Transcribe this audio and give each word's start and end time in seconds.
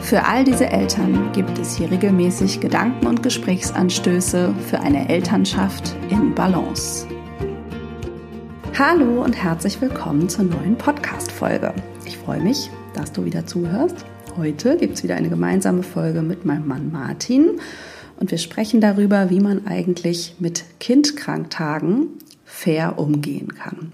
Für 0.00 0.24
all 0.24 0.44
diese 0.44 0.66
Eltern 0.66 1.32
gibt 1.32 1.58
es 1.58 1.76
hier 1.76 1.90
regelmäßig 1.90 2.60
Gedanken 2.60 3.06
und 3.06 3.22
Gesprächsanstöße 3.22 4.54
für 4.68 4.80
eine 4.80 5.08
Elternschaft 5.08 5.94
in 6.08 6.34
Balance. 6.34 7.06
Hallo 8.78 9.22
und 9.22 9.34
herzlich 9.34 9.80
willkommen 9.80 10.28
zur 10.28 10.44
neuen 10.44 10.78
Podcast-Folge. 10.78 11.74
Ich 12.06 12.16
freue 12.16 12.40
mich, 12.40 12.70
dass 12.94 13.12
du 13.12 13.24
wieder 13.24 13.44
zuhörst. 13.44 14.06
Heute 14.36 14.76
gibt 14.76 14.94
es 14.94 15.02
wieder 15.02 15.16
eine 15.16 15.28
gemeinsame 15.28 15.82
Folge 15.82 16.22
mit 16.22 16.44
meinem 16.46 16.66
Mann 16.66 16.90
Martin 16.90 17.60
und 18.18 18.30
wir 18.30 18.38
sprechen 18.38 18.80
darüber, 18.80 19.30
wie 19.30 19.40
man 19.40 19.66
eigentlich 19.66 20.36
mit 20.38 20.64
Kindkranktagen 20.80 22.06
fair 22.44 22.98
umgehen 22.98 23.54
kann. 23.54 23.92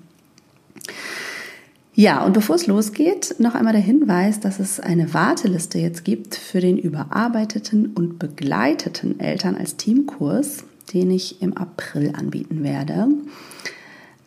Ja, 1.96 2.24
und 2.24 2.32
bevor 2.32 2.56
es 2.56 2.66
losgeht, 2.66 3.36
noch 3.38 3.54
einmal 3.54 3.72
der 3.72 3.82
Hinweis, 3.82 4.40
dass 4.40 4.58
es 4.58 4.80
eine 4.80 5.14
Warteliste 5.14 5.78
jetzt 5.78 6.04
gibt 6.04 6.34
für 6.34 6.60
den 6.60 6.76
überarbeiteten 6.76 7.92
und 7.94 8.18
begleiteten 8.18 9.20
Eltern 9.20 9.54
als 9.56 9.76
Teamkurs, 9.76 10.64
den 10.92 11.12
ich 11.12 11.40
im 11.40 11.56
April 11.56 12.12
anbieten 12.16 12.64
werde. 12.64 13.06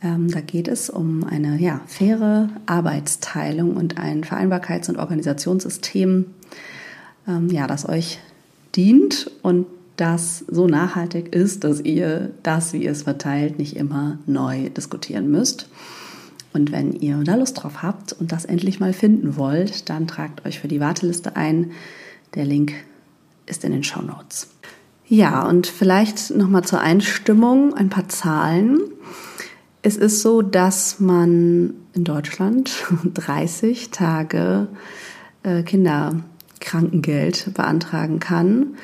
Ähm, 0.02 0.32
da 0.32 0.40
geht 0.40 0.70
es 0.70 0.90
um 0.90 1.26
eine 1.26 1.60
ja, 1.60 1.82
faire 1.88 2.50
Arbeitsteilung 2.68 3.76
und 3.76 3.98
ein 3.98 4.24
Vereinbarkeits- 4.24 4.88
und 4.88 4.98
Organisationssystem, 4.98 6.26
ähm, 7.28 7.50
ja, 7.50 7.68
das 7.68 7.88
euch 7.90 8.20
dient 8.78 9.30
und 9.42 9.66
das 9.98 10.46
so 10.48 10.68
nachhaltig 10.68 11.36
ist, 11.36 11.66
dass 11.66 11.82
ihr 11.82 12.32
das, 12.44 12.72
wie 12.72 12.84
ihr 12.84 12.92
es 12.92 13.04
verteilt, 13.04 13.58
nicht 13.58 13.76
immer 13.76 14.20
neu 14.26 14.70
diskutieren 14.70 15.30
müsst. 15.30 15.68
Und 16.58 16.72
wenn 16.72 16.94
ihr 16.94 17.18
da 17.24 17.36
Lust 17.36 17.62
drauf 17.62 17.84
habt 17.84 18.14
und 18.14 18.32
das 18.32 18.44
endlich 18.44 18.80
mal 18.80 18.92
finden 18.92 19.38
wollt, 19.38 19.90
dann 19.92 20.08
tragt 20.08 20.44
euch 20.44 20.60
für 20.60 20.68
die 20.68 20.80
Warteliste 20.80 21.36
ein. 21.36 21.72
Der 22.34 22.46
Link 22.46 22.74
ist 23.46 23.64
in 23.64 23.72
den 23.72 23.84
Show 23.84 24.02
Notes. 24.02 24.50
Ja, 25.08 25.48
und 25.48 25.68
vielleicht 25.68 26.32
nochmal 26.32 26.64
zur 26.64 26.82
Einstimmung 26.82 27.76
ein 27.76 27.90
paar 27.90 28.10
Zahlen. 28.10 28.80
Es 29.84 29.98
ist 29.98 30.24
so, 30.24 30.42
dass 30.42 31.00
man 31.00 31.76
in 31.94 32.04
Deutschland 32.04 32.72
30 33.14 33.92
Tage 33.92 34.68
äh, 35.44 35.62
Kinderkrankengeld 35.62 37.54
beantragen 37.54 38.20
kann 38.20 38.78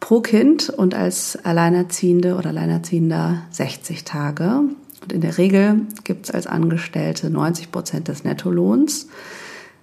pro 0.00 0.20
Kind 0.20 0.70
und 0.70 0.96
als 0.96 1.38
Alleinerziehende 1.44 2.34
oder 2.34 2.48
Alleinerziehender 2.48 3.44
60 3.50 4.02
Tage. 4.02 4.64
Und 5.02 5.12
in 5.12 5.20
der 5.20 5.36
Regel 5.38 5.82
gibt 6.04 6.26
es 6.26 6.30
als 6.30 6.46
Angestellte 6.46 7.28
90 7.28 7.72
Prozent 7.72 8.08
des 8.08 8.24
Nettolohns. 8.24 9.08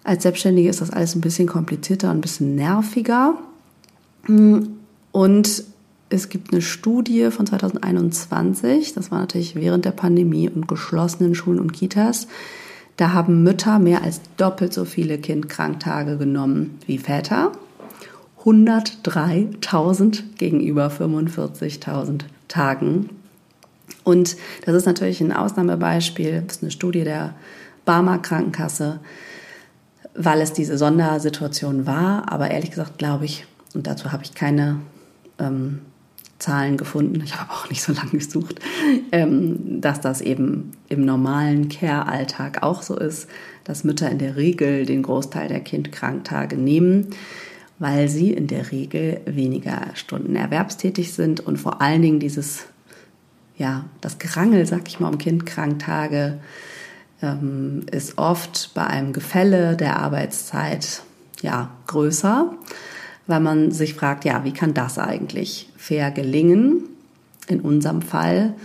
Als 0.04 0.24
Selbstständige 0.24 0.70
ist 0.70 0.82
das 0.82 0.92
alles 0.92 1.16
ein 1.16 1.22
bisschen 1.22 1.48
komplizierter 1.48 2.10
und 2.10 2.18
ein 2.18 2.22
bisschen 2.22 2.56
nerviger. 2.56 3.36
Und 5.12 5.64
es 6.10 6.30
gibt 6.30 6.52
eine 6.52 6.62
Studie 6.62 7.30
von 7.32 7.46
2021, 7.46 8.94
das 8.94 9.12
war 9.12 9.20
natürlich 9.20 9.56
während 9.56 9.86
der 9.86 9.92
Pandemie 9.92 10.50
und 10.50 10.68
geschlossenen 10.68 11.36
Schulen 11.36 11.60
und 11.60 11.74
Kitas. 11.74 12.28
Da 12.98 13.14
haben 13.14 13.44
Mütter 13.44 13.78
mehr 13.80 14.04
als 14.04 14.22
doppelt 14.38 14.74
so 14.74 14.86
viele 14.86 15.20
Kindkranktage 15.20 16.18
genommen 16.18 16.80
wie 16.86 16.98
Väter. 16.98 17.52
103.000 18.44 20.24
gegenüber 20.38 20.88
45.000 20.88 22.22
Tagen 22.48 23.10
und 24.04 24.38
das 24.66 24.76
ist 24.76 24.86
natürlich 24.86 25.22
ein 25.22 25.32
Ausnahmebeispiel, 25.32 26.44
das 26.46 26.58
ist 26.58 26.64
eine 26.64 26.72
Studie 26.72 27.04
der 27.04 27.36
Barmer 27.86 28.20
Krankenkasse, 28.20 29.00
weil 30.16 30.42
es 30.42 30.54
diese 30.54 30.78
Sondersituation 30.78 31.86
war. 31.86 32.32
Aber 32.32 32.52
ehrlich 32.52 32.72
gesagt 32.72 32.98
glaube 32.98 33.26
ich, 33.26 33.46
und 33.74 33.88
dazu 33.88 34.12
habe 34.12 34.24
ich 34.24 34.34
keine 34.34 34.80
ähm, 35.40 35.82
Zahlen 36.40 36.78
gefunden, 36.78 37.22
ich 37.24 37.38
habe 37.38 37.52
auch 37.52 37.70
nicht 37.70 37.84
so 37.84 37.94
lange 37.94 38.12
gesucht, 38.12 38.60
ähm, 39.12 39.82
dass 39.82 40.02
das 40.02 40.22
eben 40.22 40.72
im 40.88 41.06
normalen 41.06 41.70
Care-Alltag 41.70 42.64
auch 42.64 42.82
so 42.82 42.98
ist, 42.98 43.28
dass 43.66 43.84
Mütter 43.84 44.10
in 44.10 44.20
der 44.20 44.38
Regel 44.38 44.86
den 44.86 45.04
Großteil 45.04 45.50
der 45.50 45.60
Kindkranktage 45.60 46.56
nehmen, 46.56 47.08
weil 47.78 48.08
sie 48.08 48.32
in 48.32 48.48
der 48.48 48.72
Regel 48.72 49.22
weniger 49.26 49.88
Stunden 49.94 50.36
erwerbstätig 50.36 51.14
sind 51.14 51.40
und 51.42 51.58
vor 51.58 51.82
allen 51.82 52.02
Dingen 52.02 52.20
dieses 52.20 52.66
ja, 53.60 53.86
das 54.02 54.18
Gerangel, 54.18 54.66
sag 54.66 54.88
ich 54.88 55.00
mal, 55.00 55.10
um 55.10 55.18
Kindkranktage 55.18 56.40
ähm, 57.22 57.86
ist 57.92 58.18
oft 58.18 58.72
bei 58.74 58.88
einem 58.88 59.14
Gefälle 59.14 59.76
der 59.76 60.00
Arbeitszeit 60.00 61.04
ja 61.42 61.70
größer, 61.88 62.54
weil 63.28 63.40
man 63.42 63.72
sich 63.72 63.94
fragt, 63.94 64.26
ja, 64.26 64.44
wie 64.46 64.54
kann 64.54 64.74
das 64.74 64.98
eigentlich 64.98 65.70
fair 65.78 66.10
gelingen? 66.10 66.86
In 67.48 67.60
unserem 67.60 68.02
Fall 68.02 68.56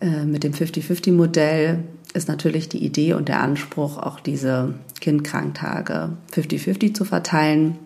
äh, 0.00 0.24
mit 0.24 0.44
dem 0.44 0.52
50-50-Modell 0.52 1.82
ist 2.14 2.28
natürlich 2.28 2.68
die 2.68 2.84
Idee 2.84 3.14
und 3.14 3.28
der 3.28 3.40
Anspruch, 3.40 3.98
auch 3.98 4.20
diese 4.20 4.74
Kindkranktage 5.00 6.10
50-50 6.32 6.94
zu 6.94 7.04
verteilen. 7.04 7.76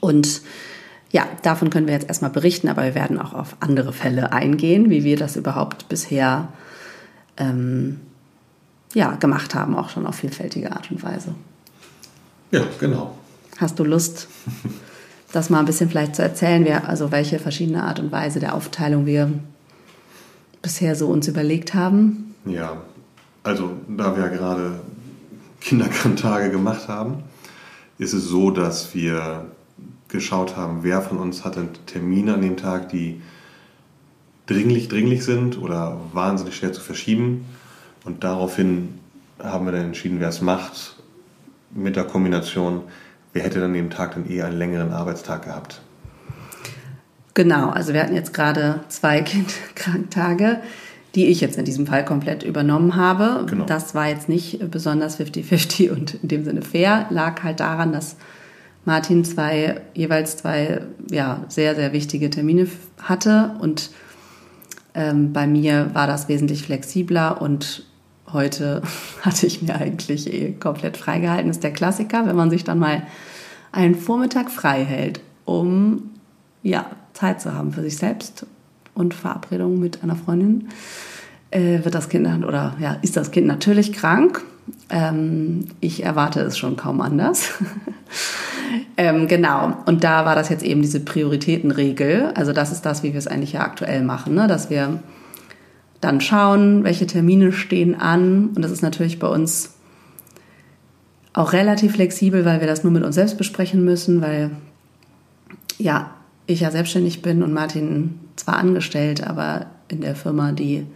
Und 0.00 0.42
ja, 1.12 1.26
davon 1.42 1.70
können 1.70 1.86
wir 1.86 1.94
jetzt 1.94 2.08
erstmal 2.08 2.30
berichten, 2.30 2.68
aber 2.68 2.84
wir 2.84 2.94
werden 2.94 3.18
auch 3.18 3.32
auf 3.34 3.56
andere 3.60 3.92
Fälle 3.92 4.32
eingehen, 4.32 4.90
wie 4.90 5.02
wir 5.02 5.16
das 5.16 5.36
überhaupt 5.36 5.88
bisher 5.88 6.48
ähm, 7.36 8.00
ja, 8.94 9.12
gemacht 9.16 9.54
haben, 9.54 9.76
auch 9.76 9.88
schon 9.88 10.06
auf 10.06 10.16
vielfältige 10.16 10.72
Art 10.72 10.90
und 10.90 11.02
Weise. 11.02 11.34
Ja, 12.52 12.62
genau. 12.78 13.16
Hast 13.58 13.78
du 13.78 13.84
Lust, 13.84 14.28
das 15.32 15.50
mal 15.50 15.60
ein 15.60 15.66
bisschen 15.66 15.90
vielleicht 15.90 16.16
zu 16.16 16.22
erzählen, 16.22 16.64
wer, 16.64 16.88
also 16.88 17.10
welche 17.10 17.38
verschiedene 17.38 17.82
Art 17.82 17.98
und 17.98 18.12
Weise 18.12 18.40
der 18.40 18.54
Aufteilung 18.54 19.06
wir 19.06 19.32
bisher 20.62 20.94
so 20.94 21.08
uns 21.08 21.26
überlegt 21.26 21.74
haben? 21.74 22.34
Ja, 22.44 22.76
also 23.42 23.72
da 23.88 24.16
wir 24.16 24.24
ja 24.24 24.28
gerade 24.28 24.80
Kinderkrantage 25.60 26.50
gemacht 26.50 26.88
haben, 26.88 27.22
ist 27.98 28.12
es 28.12 28.24
so, 28.24 28.50
dass 28.50 28.94
wir 28.94 29.46
geschaut 30.10 30.56
haben, 30.56 30.82
wer 30.82 31.02
von 31.02 31.18
uns 31.18 31.44
hatte 31.44 31.68
Termine 31.86 32.34
an 32.34 32.42
dem 32.42 32.56
Tag, 32.56 32.88
die 32.88 33.20
dringlich, 34.46 34.88
dringlich 34.88 35.24
sind 35.24 35.60
oder 35.60 36.00
wahnsinnig 36.12 36.56
schwer 36.56 36.72
zu 36.72 36.80
verschieben. 36.80 37.46
Und 38.04 38.24
daraufhin 38.24 38.98
haben 39.38 39.66
wir 39.66 39.72
dann 39.72 39.86
entschieden, 39.86 40.20
wer 40.20 40.28
es 40.28 40.40
macht, 40.40 40.96
mit 41.72 41.96
der 41.96 42.04
Kombination, 42.04 42.82
wer 43.32 43.42
hätte 43.42 43.60
dann 43.60 43.70
an 43.70 43.74
dem 43.74 43.90
Tag 43.90 44.14
dann 44.14 44.28
eher 44.28 44.46
einen 44.46 44.58
längeren 44.58 44.92
Arbeitstag 44.92 45.44
gehabt. 45.44 45.80
Genau, 47.34 47.70
also 47.70 47.92
wir 47.92 48.02
hatten 48.02 48.14
jetzt 48.14 48.34
gerade 48.34 48.80
zwei 48.88 49.20
Kindkranktage, 49.22 50.60
die 51.14 51.26
ich 51.26 51.40
jetzt 51.40 51.58
in 51.58 51.64
diesem 51.64 51.86
Fall 51.86 52.04
komplett 52.04 52.42
übernommen 52.42 52.96
habe. 52.96 53.46
Genau. 53.46 53.64
Das 53.64 53.94
war 53.94 54.08
jetzt 54.08 54.28
nicht 54.28 54.70
besonders 54.70 55.18
50-50 55.18 55.90
und 55.90 56.14
in 56.14 56.28
dem 56.28 56.44
Sinne 56.44 56.62
fair, 56.62 57.06
lag 57.10 57.42
halt 57.42 57.60
daran, 57.60 57.92
dass 57.92 58.16
Martin 58.84 59.24
zwei, 59.24 59.80
jeweils 59.94 60.36
zwei, 60.38 60.82
ja, 61.10 61.44
sehr, 61.48 61.74
sehr 61.74 61.92
wichtige 61.92 62.30
Termine 62.30 62.66
hatte 63.00 63.54
und 63.60 63.90
ähm, 64.94 65.32
bei 65.32 65.46
mir 65.46 65.90
war 65.92 66.06
das 66.06 66.28
wesentlich 66.28 66.62
flexibler 66.62 67.40
und 67.40 67.84
heute 68.32 68.82
hatte 69.22 69.46
ich 69.46 69.62
mir 69.62 69.76
eigentlich 69.76 70.32
eh 70.32 70.52
komplett 70.52 70.96
freigehalten. 70.96 71.48
Das 71.48 71.58
ist 71.58 71.64
der 71.64 71.72
Klassiker, 71.72 72.26
wenn 72.26 72.36
man 72.36 72.50
sich 72.50 72.64
dann 72.64 72.78
mal 72.78 73.02
einen 73.72 73.94
Vormittag 73.94 74.50
frei 74.50 74.84
hält, 74.84 75.20
um 75.44 76.10
ja, 76.62 76.86
Zeit 77.12 77.40
zu 77.40 77.54
haben 77.54 77.72
für 77.72 77.82
sich 77.82 77.96
selbst 77.96 78.46
und 78.94 79.14
Verabredungen 79.14 79.80
mit 79.80 80.02
einer 80.02 80.16
Freundin, 80.16 80.68
äh, 81.50 81.84
wird 81.84 81.94
das 81.94 82.08
Kind 82.08 82.26
oder 82.44 82.76
ja, 82.80 82.96
ist 83.02 83.16
das 83.16 83.30
Kind 83.30 83.46
natürlich 83.46 83.92
krank. 83.92 84.42
Ähm, 84.88 85.66
ich 85.80 86.04
erwarte 86.04 86.40
es 86.40 86.58
schon 86.58 86.76
kaum 86.76 87.00
anders. 87.00 87.52
Ähm, 88.96 89.26
genau. 89.26 89.78
Und 89.86 90.04
da 90.04 90.24
war 90.26 90.34
das 90.34 90.48
jetzt 90.48 90.62
eben 90.62 90.82
diese 90.82 91.00
Prioritätenregel. 91.00 92.32
Also 92.34 92.52
das 92.52 92.70
ist 92.70 92.86
das, 92.86 93.02
wie 93.02 93.12
wir 93.12 93.18
es 93.18 93.26
eigentlich 93.26 93.54
ja 93.54 93.62
aktuell 93.62 94.02
machen, 94.02 94.34
ne? 94.34 94.46
dass 94.46 94.70
wir 94.70 95.00
dann 96.00 96.20
schauen, 96.20 96.84
welche 96.84 97.06
Termine 97.06 97.52
stehen 97.52 97.98
an. 97.98 98.50
Und 98.54 98.62
das 98.62 98.70
ist 98.70 98.82
natürlich 98.82 99.18
bei 99.18 99.26
uns 99.26 99.74
auch 101.32 101.52
relativ 101.52 101.92
flexibel, 101.92 102.44
weil 102.44 102.60
wir 102.60 102.66
das 102.66 102.84
nur 102.84 102.92
mit 102.92 103.04
uns 103.04 103.14
selbst 103.14 103.38
besprechen 103.38 103.84
müssen, 103.84 104.20
weil 104.20 104.50
ja, 105.78 106.10
ich 106.46 106.60
ja 106.60 106.70
selbstständig 106.70 107.22
bin 107.22 107.42
und 107.42 107.52
Martin 107.52 108.18
zwar 108.36 108.56
angestellt, 108.56 109.26
aber 109.26 109.66
in 109.88 110.00
der 110.00 110.14
Firma, 110.14 110.52
die 110.52 110.86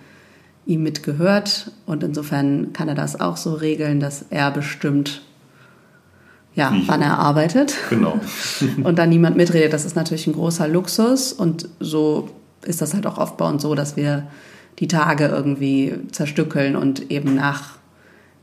ihm 0.67 0.83
mitgehört. 0.83 1.71
Und 1.87 2.03
insofern 2.03 2.73
kann 2.73 2.89
er 2.89 2.95
das 2.95 3.21
auch 3.21 3.37
so 3.37 3.55
regeln, 3.55 4.01
dass 4.01 4.27
er 4.31 4.51
bestimmt, 4.51 5.23
ja, 6.55 6.73
wann 6.87 7.03
er 7.03 7.19
arbeitet. 7.19 7.75
Genau. 7.91 8.21
und 8.85 8.99
dann 8.99 9.09
niemand 9.09 9.37
mitredet. 9.37 9.73
Das 9.73 9.85
ist 9.85 9.97
natürlich 9.97 10.27
ein 10.27 10.35
großer 10.35 10.69
Luxus. 10.69 11.33
Und 11.33 11.69
so 11.81 12.31
ist 12.65 12.81
das 12.81 12.95
halt 12.95 13.07
auch 13.07 13.19
oft 13.19 13.37
bei 13.37 13.49
uns 13.49 13.63
so, 13.63 13.75
dass 13.75 13.97
wir 13.97 14.27
die 14.79 14.89
Tage 14.89 15.27
irgendwie 15.27 15.95
zerstückeln 16.11 16.77
und 16.77 17.11
eben 17.11 17.35
nach 17.35 17.75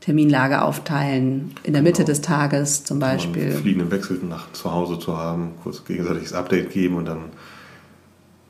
Terminlage 0.00 0.62
aufteilen. 0.62 1.54
In 1.62 1.72
der 1.72 1.82
genau. 1.82 1.90
Mitte 1.90 2.04
des 2.04 2.20
Tages 2.20 2.84
zum 2.84 2.98
Beispiel. 2.98 3.50
Einen 3.50 3.62
fliegenden 3.62 3.90
Wechsel 3.90 4.18
nach 4.28 4.52
zu 4.52 4.70
Hause 4.72 4.98
zu 4.98 5.16
haben, 5.16 5.52
kurz 5.62 5.84
gegenseitiges 5.84 6.32
Update 6.32 6.70
geben 6.70 6.96
und 6.96 7.06
dann 7.06 7.30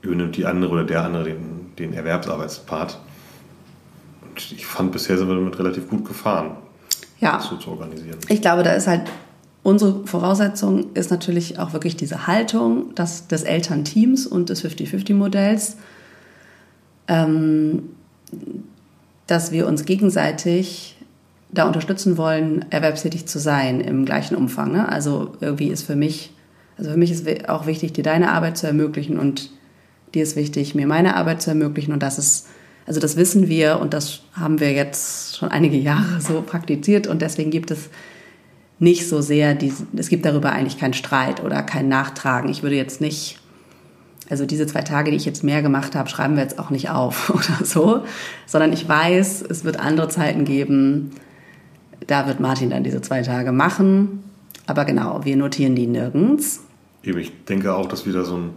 übernimmt 0.01 0.37
die 0.37 0.47
andere 0.47 0.73
oder 0.73 0.85
der 0.85 1.05
andere 1.05 1.25
den, 1.25 1.73
den 1.79 1.93
Erwerbsarbeitspart. 1.93 2.99
Ich 4.37 4.67
fand, 4.67 4.93
bisher 4.93 5.19
sind 5.19 5.29
wir 5.29 5.35
damit 5.35 5.59
relativ 5.59 5.89
gut 5.89 6.05
gefahren, 6.05 6.57
ja. 7.21 7.37
das 7.37 7.47
so 7.47 7.57
zu 7.57 7.71
organisieren. 7.71 8.19
Ich 8.29 8.41
glaube, 8.41 8.63
da 8.63 8.73
ist 8.73 8.87
halt 8.87 9.03
unsere 9.63 10.07
Voraussetzung 10.07 10.93
ist 10.95 11.11
natürlich 11.11 11.59
auch 11.59 11.73
wirklich 11.73 11.97
diese 11.97 12.27
Haltung 12.27 12.95
das, 12.95 13.29
des 13.29 13.43
Elternteams 13.43 14.27
und 14.27 14.49
des 14.49 14.65
50-50-Modells, 14.65 15.77
ähm, 17.09 17.91
dass 19.27 19.53
wir 19.53 19.67
uns 19.67 19.85
gegenseitig 19.85 20.97
da 21.53 21.67
unterstützen 21.67 22.17
wollen, 22.17 22.65
erwerbstätig 22.71 23.27
zu 23.27 23.39
sein 23.39 23.81
im 23.81 24.05
gleichen 24.05 24.37
Umfang. 24.37 24.73
Ne? 24.73 24.89
Also 24.89 25.35
irgendwie 25.41 25.69
ist 25.69 25.83
für 25.83 25.97
mich, 25.97 26.33
also 26.79 26.91
für 26.91 26.97
mich 26.97 27.11
ist 27.11 27.49
auch 27.49 27.67
wichtig, 27.67 27.93
dir 27.93 28.03
deine 28.03 28.33
Arbeit 28.33 28.57
zu 28.57 28.67
ermöglichen 28.67 29.19
und 29.19 29.51
dir 30.15 30.23
ist 30.23 30.35
wichtig, 30.35 30.75
mir 30.75 30.87
meine 30.87 31.15
Arbeit 31.15 31.43
zu 31.43 31.51
ermöglichen 31.51 31.93
und 31.93 32.03
das 32.03 32.19
ist, 32.19 32.49
also 32.87 33.01
das 33.01 33.17
wissen 33.17 33.49
wir 33.49 33.79
und 33.81 33.95
das 33.95 34.21
haben 34.33 34.61
wir 34.61 34.73
jetzt 34.73 35.37
schon 35.37 35.51
einige 35.51 35.77
Jahre 35.77 36.21
so 36.21 36.43
praktiziert 36.43 37.07
und 37.07 37.23
deswegen 37.23 37.51
gibt 37.51 37.71
es 37.71 37.91
nicht 38.79 39.09
so 39.09 39.21
sehr, 39.21 39.55
die, 39.55 39.73
es 39.97 40.09
gibt 40.09 40.25
darüber 40.25 40.51
eigentlich 40.53 40.79
keinen 40.79 40.95
Streit 40.95 41.43
oder 41.45 41.63
kein 41.63 41.89
Nachtragen. 41.89 42.51
Ich 42.51 42.65
würde 42.65 42.75
jetzt 42.75 43.01
nicht, 43.01 43.39
also 44.29 44.45
diese 44.45 44.67
zwei 44.67 44.83
Tage, 44.83 45.13
die 45.13 45.17
ich 45.17 45.25
jetzt 45.25 45.45
mehr 45.45 45.63
gemacht 45.63 45.95
habe, 45.95 46.09
schreiben 46.09 46.35
wir 46.35 46.43
jetzt 46.43 46.59
auch 46.59 46.71
nicht 46.71 46.91
auf 46.91 47.31
oder 47.35 47.65
so, 47.65 48.03
sondern 48.47 48.73
ich 48.73 48.89
weiß, 48.89 49.43
es 49.49 49.65
wird 49.65 49.79
andere 49.79 50.09
Zeiten 50.09 50.45
geben, 50.45 51.13
da 52.09 52.27
wird 52.27 52.41
Martin 52.41 52.71
dann 52.71 52.83
diese 52.83 53.01
zwei 53.01 53.23
Tage 53.23 53.53
machen. 53.53 54.25
Aber 54.67 54.85
genau, 54.85 55.25
wir 55.25 55.37
notieren 55.37 55.77
die 55.77 55.87
nirgends. 55.87 56.61
Ich 57.03 57.33
denke 57.45 57.75
auch, 57.75 57.87
dass 57.87 58.07
wir 58.07 58.13
da 58.13 58.25
so 58.25 58.35
einen 58.35 58.51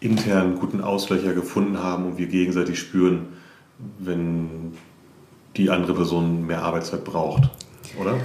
internen 0.00 0.58
guten 0.58 0.80
Auslöcher 0.80 1.34
gefunden 1.34 1.78
haben 1.78 2.06
und 2.06 2.18
wir 2.18 2.26
gegenseitig 2.26 2.78
spüren, 2.78 3.26
wenn 3.98 4.72
die 5.56 5.70
andere 5.70 5.94
Person 5.94 6.46
mehr 6.46 6.62
Arbeitszeit 6.62 7.04
braucht, 7.04 7.50
oder? 8.00 8.16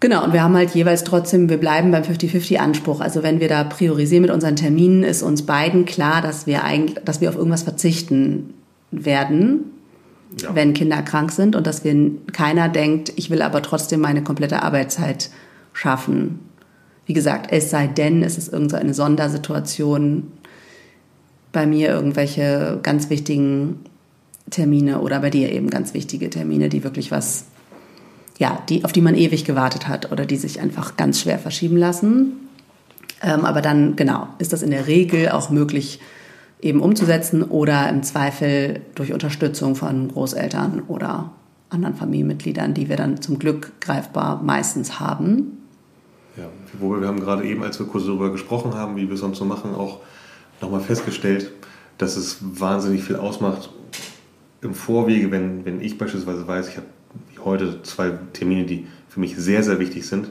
Genau, 0.00 0.24
und 0.24 0.32
wir 0.32 0.42
haben 0.42 0.54
halt 0.54 0.74
jeweils 0.74 1.04
trotzdem, 1.04 1.48
wir 1.48 1.56
bleiben 1.58 1.90
beim 1.90 2.02
50-50-Anspruch. 2.02 3.00
Also 3.00 3.22
wenn 3.22 3.40
wir 3.40 3.48
da 3.48 3.64
priorisieren 3.64 4.22
mit 4.22 4.30
unseren 4.30 4.56
Terminen, 4.56 5.02
ist 5.02 5.22
uns 5.22 5.42
beiden 5.42 5.86
klar, 5.86 6.20
dass 6.20 6.46
wir 6.46 6.64
eigentlich, 6.64 7.02
dass 7.04 7.20
wir 7.20 7.30
auf 7.30 7.36
irgendwas 7.36 7.62
verzichten 7.62 8.54
werden 8.90 9.70
ja. 10.40 10.54
wenn 10.54 10.74
Kinder 10.74 11.02
krank 11.02 11.32
sind 11.32 11.56
und 11.56 11.66
dass 11.66 11.84
wir 11.84 12.10
keiner 12.32 12.68
denkt, 12.68 13.12
ich 13.16 13.30
will 13.30 13.42
aber 13.42 13.62
trotzdem 13.62 14.00
meine 14.00 14.22
komplette 14.22 14.62
Arbeitszeit 14.62 15.30
schaffen. 15.72 16.40
Wie 17.06 17.12
gesagt, 17.12 17.48
es 17.50 17.70
sei 17.70 17.86
denn, 17.86 18.22
es 18.22 18.38
ist 18.38 18.52
irgendeine 18.52 18.94
Sondersituation, 18.94 20.32
bei 21.52 21.66
mir 21.66 21.90
irgendwelche 21.90 22.80
ganz 22.82 23.10
wichtigen 23.10 23.80
Termine 24.50 25.00
oder 25.00 25.20
bei 25.20 25.30
dir 25.30 25.52
eben 25.52 25.70
ganz 25.70 25.94
wichtige 25.94 26.30
Termine, 26.30 26.68
die 26.68 26.84
wirklich 26.84 27.10
was, 27.10 27.46
ja, 28.38 28.62
die, 28.68 28.84
auf 28.84 28.92
die 28.92 29.00
man 29.00 29.14
ewig 29.14 29.44
gewartet 29.44 29.88
hat 29.88 30.12
oder 30.12 30.26
die 30.26 30.36
sich 30.36 30.60
einfach 30.60 30.96
ganz 30.96 31.20
schwer 31.20 31.38
verschieben 31.38 31.76
lassen. 31.76 32.32
Ähm, 33.22 33.44
aber 33.44 33.62
dann, 33.62 33.96
genau, 33.96 34.28
ist 34.38 34.52
das 34.52 34.62
in 34.62 34.70
der 34.70 34.86
Regel 34.86 35.30
auch 35.30 35.50
möglich, 35.50 36.00
eben 36.60 36.80
umzusetzen 36.80 37.42
oder 37.42 37.88
im 37.90 38.02
Zweifel 38.02 38.80
durch 38.94 39.12
Unterstützung 39.12 39.76
von 39.76 40.08
Großeltern 40.08 40.84
oder 40.88 41.30
anderen 41.68 41.94
Familienmitgliedern, 41.94 42.72
die 42.72 42.88
wir 42.88 42.96
dann 42.96 43.20
zum 43.20 43.38
Glück 43.38 43.72
greifbar 43.80 44.42
meistens 44.42 44.98
haben. 44.98 45.58
Ja, 46.36 46.44
wobei 46.80 47.00
wir 47.00 47.08
haben 47.08 47.20
gerade 47.20 47.44
eben, 47.44 47.62
als 47.62 47.78
wir 47.78 47.86
kurz 47.86 48.06
darüber 48.06 48.32
gesprochen 48.32 48.74
haben, 48.74 48.96
wie 48.96 49.06
wir 49.08 49.14
es 49.14 49.20
sonst 49.20 49.38
so 49.38 49.44
machen, 49.44 49.74
auch 49.74 50.00
nochmal 50.60 50.80
festgestellt, 50.80 51.50
dass 51.98 52.16
es 52.16 52.38
wahnsinnig 52.40 53.04
viel 53.04 53.16
ausmacht 53.16 53.70
im 54.64 54.74
Vorwege, 54.74 55.30
wenn, 55.30 55.64
wenn 55.64 55.80
ich 55.80 55.98
beispielsweise 55.98 56.46
weiß, 56.46 56.68
ich 56.68 56.76
habe 56.76 56.86
heute 57.44 57.82
zwei 57.82 58.12
Termine, 58.32 58.64
die 58.64 58.86
für 59.08 59.20
mich 59.20 59.36
sehr, 59.36 59.62
sehr 59.62 59.78
wichtig 59.78 60.06
sind, 60.06 60.30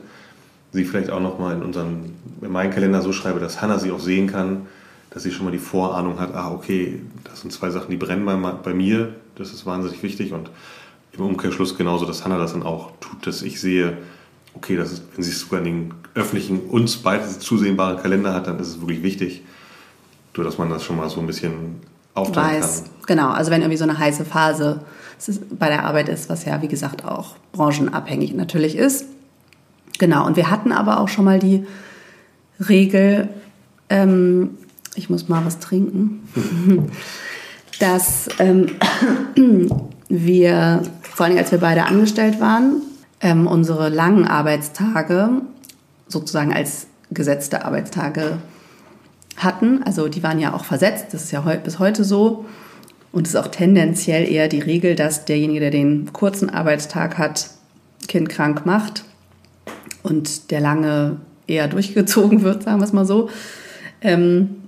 sie 0.72 0.84
vielleicht 0.84 1.12
auch 1.12 1.20
nochmal 1.20 1.62
in, 1.62 2.14
in 2.42 2.52
meinen 2.52 2.72
Kalender 2.72 3.02
so 3.02 3.14
schreibe, 3.14 3.40
dass 3.40 3.62
Hannah 3.62 3.78
sie 3.78 3.92
auch 3.92 4.00
sehen 4.00 4.28
kann, 4.28 4.66
dass 5.12 5.24
sie 5.24 5.32
schon 5.32 5.46
mal 5.46 5.52
die 5.52 5.60
Vorahnung 5.60 6.20
hat, 6.20 6.34
ah, 6.34 6.52
okay, 6.52 7.00
das 7.24 7.42
sind 7.42 7.54
zwei 7.54 7.70
Sachen, 7.70 7.92
die 7.92 7.98
brennen 7.98 8.26
bei, 8.26 8.36
bei 8.36 8.74
mir, 8.74 9.14
das 9.36 9.54
ist 9.54 9.66
wahnsinnig 9.68 10.02
wichtig 10.02 10.34
und 10.34 10.50
im 11.12 11.24
Umkehrschluss 11.24 11.78
genauso, 11.78 12.06
dass 12.06 12.26
Hannah 12.26 12.40
das 12.40 12.54
dann 12.54 12.64
auch 12.64 12.92
tut, 13.00 13.28
dass 13.28 13.44
ich 13.44 13.62
sehe, 13.62 14.00
okay, 14.56 14.76
das 14.76 14.92
ist, 14.92 15.04
wenn 15.16 15.24
sie 15.24 15.30
es 15.30 15.42
sogar 15.42 15.60
in 15.60 15.66
den 15.66 15.94
öffentlichen, 16.16 16.62
uns 16.62 16.98
beide 16.98 17.28
zusehenbaren 17.28 17.98
Kalender 18.02 18.34
hat, 18.34 18.48
dann 18.48 18.60
ist 18.60 18.70
es 18.70 18.82
wirklich 18.82 19.04
wichtig, 19.04 19.44
nur 20.36 20.44
dass 20.44 20.58
man 20.58 20.72
das 20.72 20.84
schon 20.84 20.98
mal 20.98 21.10
so 21.10 21.20
ein 21.20 21.28
bisschen 21.28 21.76
Weiß. 22.16 22.84
kann. 22.84 22.92
Genau, 23.08 23.30
also 23.30 23.52
wenn 23.52 23.62
irgendwie 23.62 23.78
so 23.78 23.84
eine 23.84 23.98
heiße 23.98 24.26
Phase 24.26 24.82
bei 25.52 25.70
der 25.70 25.86
Arbeit 25.86 26.10
ist, 26.10 26.30
was 26.30 26.46
ja, 26.46 26.62
wie 26.62 26.68
gesagt, 26.68 27.06
auch 27.06 27.36
branchenabhängig 27.54 28.34
natürlich 28.34 28.76
ist. 28.76 29.06
Genau, 30.00 30.26
und 30.26 30.36
wir 30.36 30.50
hatten 30.50 30.72
aber 30.72 31.00
auch 31.00 31.08
schon 31.08 31.26
mal 31.26 31.40
die 31.40 31.66
Regel, 32.60 33.30
ähm, 33.90 34.58
ich 34.96 35.10
muss 35.10 35.30
mal 35.30 35.46
was 35.46 35.60
trinken, 35.60 36.28
dass 37.80 38.28
ähm, 38.40 38.68
wir, 40.10 40.84
vor 41.02 41.26
allem 41.26 41.38
als 41.38 41.52
wir 41.52 41.60
beide 41.60 41.86
angestellt 41.86 42.40
waren, 42.40 42.82
ähm, 43.22 43.48
unsere 43.48 43.90
langen 43.90 44.28
Arbeitstage 44.28 45.30
sozusagen 46.08 46.54
als 46.54 46.88
gesetzte 47.12 47.66
Arbeitstage 47.66 48.38
hatten. 49.44 49.84
Also 49.84 50.08
die 50.08 50.24
waren 50.24 50.40
ja 50.40 50.54
auch 50.54 50.66
versetzt, 50.66 51.08
das 51.12 51.24
ist 51.24 51.32
ja 51.32 51.42
bis 51.42 51.80
heute 51.80 52.04
so. 52.04 52.46
Und 53.12 53.28
es 53.28 53.34
ist 53.34 53.40
auch 53.40 53.48
tendenziell 53.48 54.30
eher 54.30 54.48
die 54.48 54.60
Regel, 54.60 54.96
dass 54.96 55.26
derjenige, 55.26 55.60
der 55.60 55.72
den 55.72 56.12
kurzen 56.14 56.50
Arbeitstag 56.50 57.18
hat, 57.18 57.50
Kind 58.08 58.30
krank 58.30 58.66
macht 58.66 59.04
und 60.02 60.52
der 60.52 60.60
lange 60.60 61.18
eher 61.48 61.68
durchgezogen 61.70 62.42
wird, 62.42 62.64
sagen 62.64 62.80
wir 62.80 62.86
es 62.86 62.94
mal 62.94 63.06
so. 63.06 63.30
Ähm, 64.02 64.64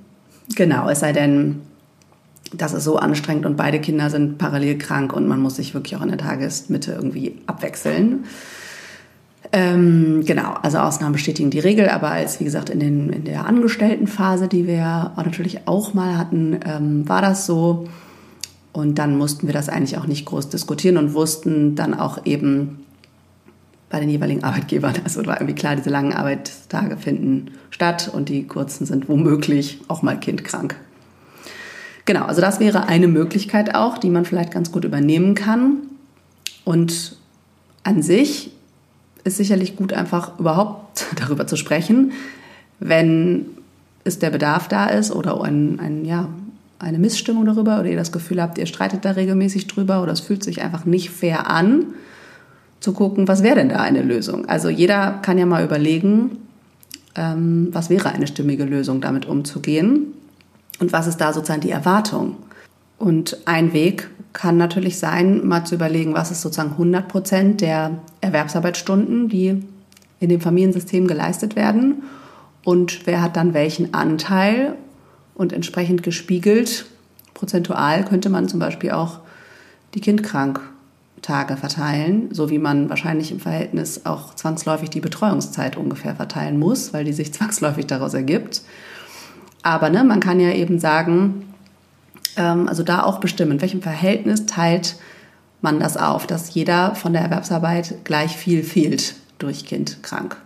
Genau, 0.54 0.90
es 0.90 1.00
sei 1.00 1.12
denn, 1.12 1.62
das 2.54 2.74
ist 2.74 2.84
so 2.84 2.98
anstrengend 2.98 3.46
und 3.46 3.58
beide 3.58 3.80
Kinder 3.80 4.10
sind 4.10 4.38
parallel 4.38 4.78
krank 4.78 5.14
und 5.14 5.28
man 5.28 5.40
muss 5.40 5.56
sich 5.56 5.74
wirklich 5.74 5.96
auch 5.96 6.02
in 6.02 6.10
der 6.10 6.18
Tagesmitte 6.18 6.92
irgendwie 6.94 7.38
abwechseln. 7.48 8.26
Ähm, 9.58 10.26
genau, 10.26 10.56
also 10.64 10.80
Ausnahmen 10.80 11.14
bestätigen 11.14 11.50
die 11.50 11.60
Regel, 11.60 11.88
aber 11.88 12.12
als, 12.12 12.42
wie 12.42 12.44
gesagt, 12.44 12.70
in, 12.70 12.82
den, 12.82 13.10
in 13.10 13.24
der 13.24 13.46
Angestelltenphase, 13.46 14.50
die 14.50 14.68
wir 14.68 15.14
natürlich 15.16 15.66
auch 15.66 15.94
mal 15.94 16.18
hatten, 16.18 16.60
ähm, 16.66 17.08
war 17.08 17.22
das 17.22 17.46
so. 17.46 17.88
Und 18.74 19.00
dann 19.00 19.18
mussten 19.18 19.48
wir 19.48 19.54
das 19.54 19.70
eigentlich 19.70 19.98
auch 19.98 20.08
nicht 20.08 20.26
groß 20.26 20.50
diskutieren 20.50 20.98
und 20.98 21.14
wussten 21.14 21.76
dann 21.76 21.94
auch 21.94 22.26
eben, 22.26 22.84
bei 23.90 24.02
den 24.02 24.10
jeweiligen 24.10 24.44
Arbeitgebern. 24.44 24.96
Also 25.06 25.26
war 25.26 25.40
irgendwie 25.40 25.56
klar, 25.56 25.78
diese 25.78 25.90
langen 25.90 26.12
Arbeitstage 26.12 26.98
finden 26.98 27.52
statt 27.70 28.12
und 28.14 28.28
die 28.28 28.48
kurzen 28.48 28.86
sind 28.86 29.08
womöglich 29.08 29.80
auch 29.88 30.02
mal 30.02 30.20
kindkrank. 30.20 30.76
Genau, 32.04 32.26
also 32.26 32.42
das 32.42 32.60
wäre 32.60 32.90
eine 32.90 33.08
Möglichkeit 33.08 33.74
auch, 33.74 33.98
die 34.00 34.10
man 34.10 34.26
vielleicht 34.26 34.52
ganz 34.52 34.74
gut 34.74 34.84
übernehmen 34.84 35.34
kann. 35.34 35.78
Und 36.66 37.16
an 37.84 38.02
sich 38.02 38.52
ist 39.26 39.38
sicherlich 39.38 39.76
gut, 39.76 39.92
einfach 39.92 40.40
überhaupt 40.40 41.06
darüber 41.20 41.46
zu 41.48 41.58
sprechen, 41.58 42.14
wenn 42.80 43.48
es 44.06 44.20
der 44.20 44.30
Bedarf 44.30 44.70
da 44.70 44.86
ist 44.86 45.12
oder 45.12 45.42
ein, 45.44 45.80
ein, 45.80 46.06
ja, 46.06 46.30
eine 46.80 47.00
Missstimmung 47.00 47.46
darüber 47.46 47.80
oder 47.80 47.90
ihr 47.90 47.98
das 47.98 48.12
Gefühl 48.12 48.42
habt, 48.42 48.58
ihr 48.58 48.66
streitet 48.66 49.04
da 49.04 49.12
regelmäßig 49.12 49.68
drüber 49.68 50.02
oder 50.04 50.12
es 50.12 50.20
fühlt 50.20 50.44
sich 50.44 50.62
einfach 50.62 50.86
nicht 50.86 51.10
fair 51.10 51.50
an 51.50 51.86
zu 52.80 52.94
gucken, 52.94 53.28
was 53.28 53.42
wäre 53.42 53.56
denn 53.56 53.70
da 53.70 53.78
eine 53.78 54.04
Lösung. 54.04 54.46
Also 54.46 54.70
jeder 54.70 55.20
kann 55.22 55.38
ja 55.38 55.46
mal 55.46 55.64
überlegen, 55.64 56.38
ähm, 57.16 57.70
was 57.72 57.90
wäre 57.90 58.10
eine 58.10 58.28
stimmige 58.28 58.66
Lösung, 58.66 59.02
damit 59.02 59.26
umzugehen 59.26 60.14
und 60.80 60.94
was 60.94 61.08
ist 61.08 61.18
da 61.18 61.34
sozusagen 61.34 61.62
die 61.62 61.72
Erwartung. 61.72 62.36
Und 63.00 63.38
ein 63.46 63.74
Weg 63.74 64.10
kann 64.36 64.58
natürlich 64.58 65.00
sein, 65.00 65.48
mal 65.48 65.66
zu 65.66 65.74
überlegen, 65.74 66.14
was 66.14 66.30
ist 66.30 66.42
sozusagen 66.42 66.74
100 66.74 67.08
Prozent 67.08 67.62
der 67.62 67.98
Erwerbsarbeitsstunden, 68.22 69.30
die 69.30 69.64
in 70.20 70.30
dem 70.30 70.42
Familiensystem 70.42 71.08
geleistet 71.08 71.56
werden 71.56 72.04
und 72.66 73.06
wer 73.06 73.22
hat 73.22 73.38
dann 73.38 73.54
welchen 73.54 73.94
Anteil 73.94 74.76
Und 75.38 75.52
entsprechend 75.52 76.02
gespiegelt, 76.02 76.86
prozentual, 77.34 78.06
könnte 78.06 78.30
man 78.30 78.48
zum 78.48 78.60
Beispiel 78.60 78.92
auch 78.92 79.20
die 79.94 80.00
Kindkranktage 80.00 81.58
verteilen, 81.58 82.30
so 82.32 82.50
wie 82.50 82.58
man 82.58 82.90
wahrscheinlich 82.90 83.32
im 83.32 83.42
Verhältnis 83.42 84.06
auch 84.06 84.34
zwangsläufig 84.34 84.90
die 84.90 85.02
Betreuungszeit 85.02 85.76
ungefähr 85.76 86.16
verteilen 86.16 86.58
muss, 86.58 86.94
weil 86.94 87.04
die 87.04 87.14
sich 87.14 87.34
zwangsläufig 87.38 87.86
daraus 87.86 88.14
ergibt. 88.14 88.62
Aber 89.62 89.90
ne, 89.90 90.06
man 90.06 90.22
kann 90.22 90.40
ja 90.40 90.52
eben 90.52 90.80
sagen, 90.80 91.54
also 92.68 92.84
da 92.84 93.04
auch 93.04 93.20
bestimmen, 93.20 93.54
in 93.54 93.62
welchem 93.62 93.82
Verhältnis 93.82 94.46
teilt 94.46 94.96
man 95.62 95.80
das 95.80 95.98
auf, 95.98 96.28
dass 96.28 96.54
jeder 96.54 96.96
von 96.96 97.14
der 97.14 97.22
Erwerbsarbeit 97.22 98.04
gleich 98.04 98.36
viel 98.38 98.64
fehlt 98.64 99.16
durch 99.40 99.66
Kind 99.66 100.04
krank. 100.04 100.38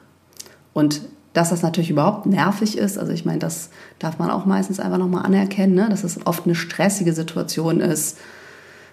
Und 0.74 1.02
dass 1.34 1.50
das 1.50 1.62
natürlich 1.62 1.90
überhaupt 1.90 2.26
nervig 2.26 2.78
ist, 2.78 2.98
also 2.98 3.12
ich 3.12 3.26
meine, 3.26 3.40
das 3.40 3.70
darf 4.00 4.18
man 4.18 4.30
auch 4.32 4.46
meistens 4.46 4.80
einfach 4.80 4.98
nochmal 4.98 5.26
anerkennen, 5.26 5.76
ne? 5.76 5.88
dass 5.90 6.04
es 6.04 6.26
oft 6.26 6.46
eine 6.46 6.56
stressige 6.56 7.14
Situation 7.14 7.82
ist, 7.82 8.18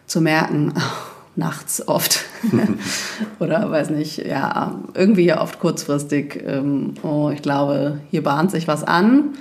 zu 0.07 0.21
merken, 0.21 0.73
ach, 0.77 1.07
nachts 1.39 1.87
oft 1.87 2.25
oder 3.41 3.71
weiß 3.71 3.91
nicht, 3.91 4.25
ja, 4.25 4.75
irgendwie 4.95 5.35
oft 5.35 5.61
kurzfristig, 5.61 6.43
ähm, 6.47 6.95
oh, 7.03 7.29
ich 7.29 7.43
glaube, 7.43 8.01
hier 8.11 8.23
bahnt 8.23 8.51
sich 8.51 8.67
was 8.69 8.83
an 8.83 9.35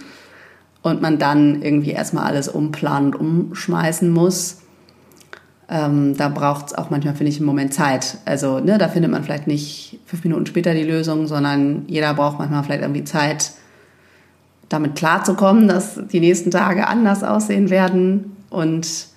und 0.86 1.02
man 1.02 1.18
dann 1.18 1.64
irgendwie 1.64 1.90
erstmal 1.90 2.26
alles 2.26 2.48
umplanen 2.48 3.16
und 3.16 3.50
umschmeißen 3.50 4.08
muss. 4.08 4.58
Ähm, 5.68 6.16
da 6.16 6.30
braucht 6.30 6.68
es 6.68 6.76
auch 6.76 6.92
manchmal, 6.92 7.16
finde 7.16 7.32
ich, 7.32 7.38
einen 7.38 7.48
Moment 7.48 7.74
Zeit. 7.74 8.20
Also 8.26 8.60
ne, 8.60 8.78
da 8.78 8.88
findet 8.88 9.10
man 9.10 9.24
vielleicht 9.24 9.48
nicht 9.48 10.00
fünf 10.06 10.24
Minuten 10.24 10.46
später 10.46 10.76
die 10.76 10.84
Lösung, 10.84 11.26
sondern 11.26 11.86
jeder 11.88 12.14
braucht 12.14 12.38
manchmal 12.38 12.64
vielleicht 12.64 12.84
irgendwie 12.84 13.04
Zeit, 13.04 13.54
damit 14.70 14.96
klarzukommen, 14.96 15.68
dass 15.68 16.00
die 16.12 16.20
nächsten 16.20 16.52
Tage 16.52 16.88
anders 16.88 17.24
aussehen 17.24 17.72
werden 17.72 18.36
und 18.52 19.08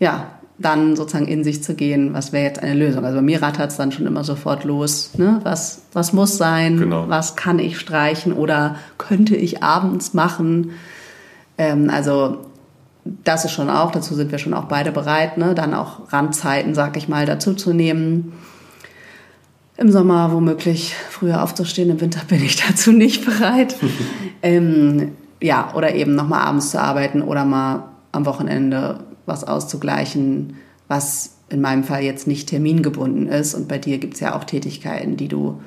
ja, 0.00 0.26
dann 0.58 0.96
sozusagen 0.96 1.28
in 1.28 1.44
sich 1.44 1.62
zu 1.62 1.74
gehen, 1.74 2.14
was 2.14 2.32
wäre 2.32 2.44
jetzt 2.44 2.62
eine 2.62 2.74
Lösung. 2.74 3.04
Also 3.04 3.18
bei 3.18 3.22
mir 3.22 3.40
rattert 3.40 3.70
es 3.70 3.76
dann 3.76 3.92
schon 3.92 4.06
immer 4.06 4.24
sofort 4.24 4.64
los. 4.64 5.12
Ne? 5.16 5.40
Was, 5.44 5.82
was 5.92 6.12
muss 6.12 6.36
sein? 6.36 6.78
Genau. 6.78 7.08
Was 7.08 7.36
kann 7.36 7.60
ich 7.60 7.78
streichen 7.78 8.32
oder 8.32 8.76
könnte 8.98 9.36
ich 9.36 9.62
abends 9.62 10.14
machen? 10.14 10.72
Ähm, 11.58 11.90
also 11.90 12.38
das 13.24 13.44
ist 13.44 13.52
schon 13.52 13.70
auch, 13.70 13.92
dazu 13.92 14.14
sind 14.14 14.32
wir 14.32 14.38
schon 14.38 14.52
auch 14.52 14.64
beide 14.64 14.90
bereit, 14.90 15.38
ne? 15.38 15.54
dann 15.54 15.74
auch 15.74 16.12
Randzeiten, 16.12 16.74
sag 16.74 16.96
ich 16.96 17.08
mal, 17.08 17.24
dazu 17.24 17.54
zu 17.54 17.72
nehmen. 17.72 18.32
Im 19.76 19.92
Sommer 19.92 20.32
womöglich 20.32 20.94
früher 21.08 21.42
aufzustehen, 21.42 21.88
im 21.88 22.00
Winter 22.00 22.20
bin 22.28 22.42
ich 22.42 22.56
dazu 22.56 22.90
nicht 22.90 23.24
bereit. 23.24 23.76
ähm, 24.42 25.12
ja, 25.40 25.72
oder 25.74 25.94
eben 25.94 26.16
nochmal 26.16 26.42
abends 26.42 26.70
zu 26.70 26.80
arbeiten 26.80 27.22
oder 27.22 27.44
mal 27.44 27.84
am 28.10 28.26
Wochenende 28.26 29.00
was 29.28 29.44
auszugleichen, 29.44 30.56
was 30.88 31.36
in 31.48 31.60
meinem 31.60 31.84
Fall 31.84 32.02
jetzt 32.02 32.26
nicht 32.26 32.48
termingebunden 32.48 33.28
ist. 33.28 33.54
Und 33.54 33.68
bei 33.68 33.78
dir 33.78 33.98
gibt 33.98 34.14
es 34.14 34.20
ja 34.20 34.34
auch 34.34 34.44
Tätigkeiten, 34.44 35.16
die 35.16 35.28
du 35.28 35.60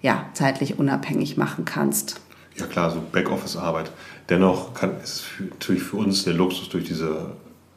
ja, 0.00 0.26
zeitlich 0.34 0.78
unabhängig 0.78 1.36
machen 1.36 1.64
kannst. 1.64 2.20
Ja 2.56 2.66
klar, 2.66 2.90
so 2.90 3.02
Backoffice-Arbeit. 3.12 3.90
Dennoch 4.28 4.74
kann, 4.74 5.00
ist 5.02 5.14
es 5.14 5.20
für, 5.20 5.44
natürlich 5.44 5.82
für 5.82 5.96
uns 5.96 6.24
der 6.24 6.34
Luxus 6.34 6.68
durch 6.68 6.84
diese 6.84 7.32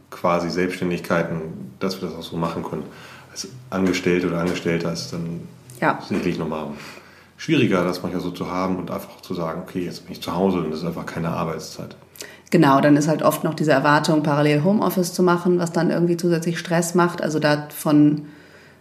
quasi 0.10 0.50
Selbstständigkeiten, 0.50 1.74
dass 1.80 2.02
wir 2.02 2.10
das 2.10 2.18
auch 2.18 2.24
so 2.24 2.38
machen 2.38 2.64
können. 2.64 2.84
Als 3.32 3.48
Angestellte 3.70 4.28
oder 4.28 4.40
Angestellter 4.40 4.92
ist 4.92 5.06
es 5.06 5.12
dann 5.12 5.42
ja. 5.82 6.00
sicherlich 6.08 6.38
nochmal 6.38 6.68
schwieriger, 7.38 7.84
das 7.84 8.02
manchmal 8.02 8.22
so 8.22 8.32
zu 8.32 8.50
haben 8.50 8.78
und 8.78 8.92
einfach 8.92 9.22
zu 9.22 9.34
sagen, 9.34 9.62
okay, 9.62 9.84
jetzt 9.84 10.04
bin 10.06 10.14
ich 10.14 10.22
zu 10.22 10.34
Hause 10.34 10.60
und 10.60 10.72
das 10.72 10.80
ist 10.80 10.86
einfach 10.86 11.06
keine 11.06 11.30
Arbeitszeit. 11.30 11.96
Genau, 12.56 12.80
dann 12.80 12.96
ist 12.96 13.10
halt 13.10 13.22
oft 13.22 13.44
noch 13.44 13.54
diese 13.54 13.74
Erwartung, 13.74 14.24
parallel 14.24 14.64
Homeoffice 14.64 15.12
zu 15.12 15.24
machen, 15.24 15.60
was 15.60 15.74
dann 15.74 15.92
irgendwie 15.92 16.16
zusätzlich 16.16 16.58
Stress 16.58 16.96
macht. 16.96 17.22
Also 17.22 17.38
davon, 17.38 18.28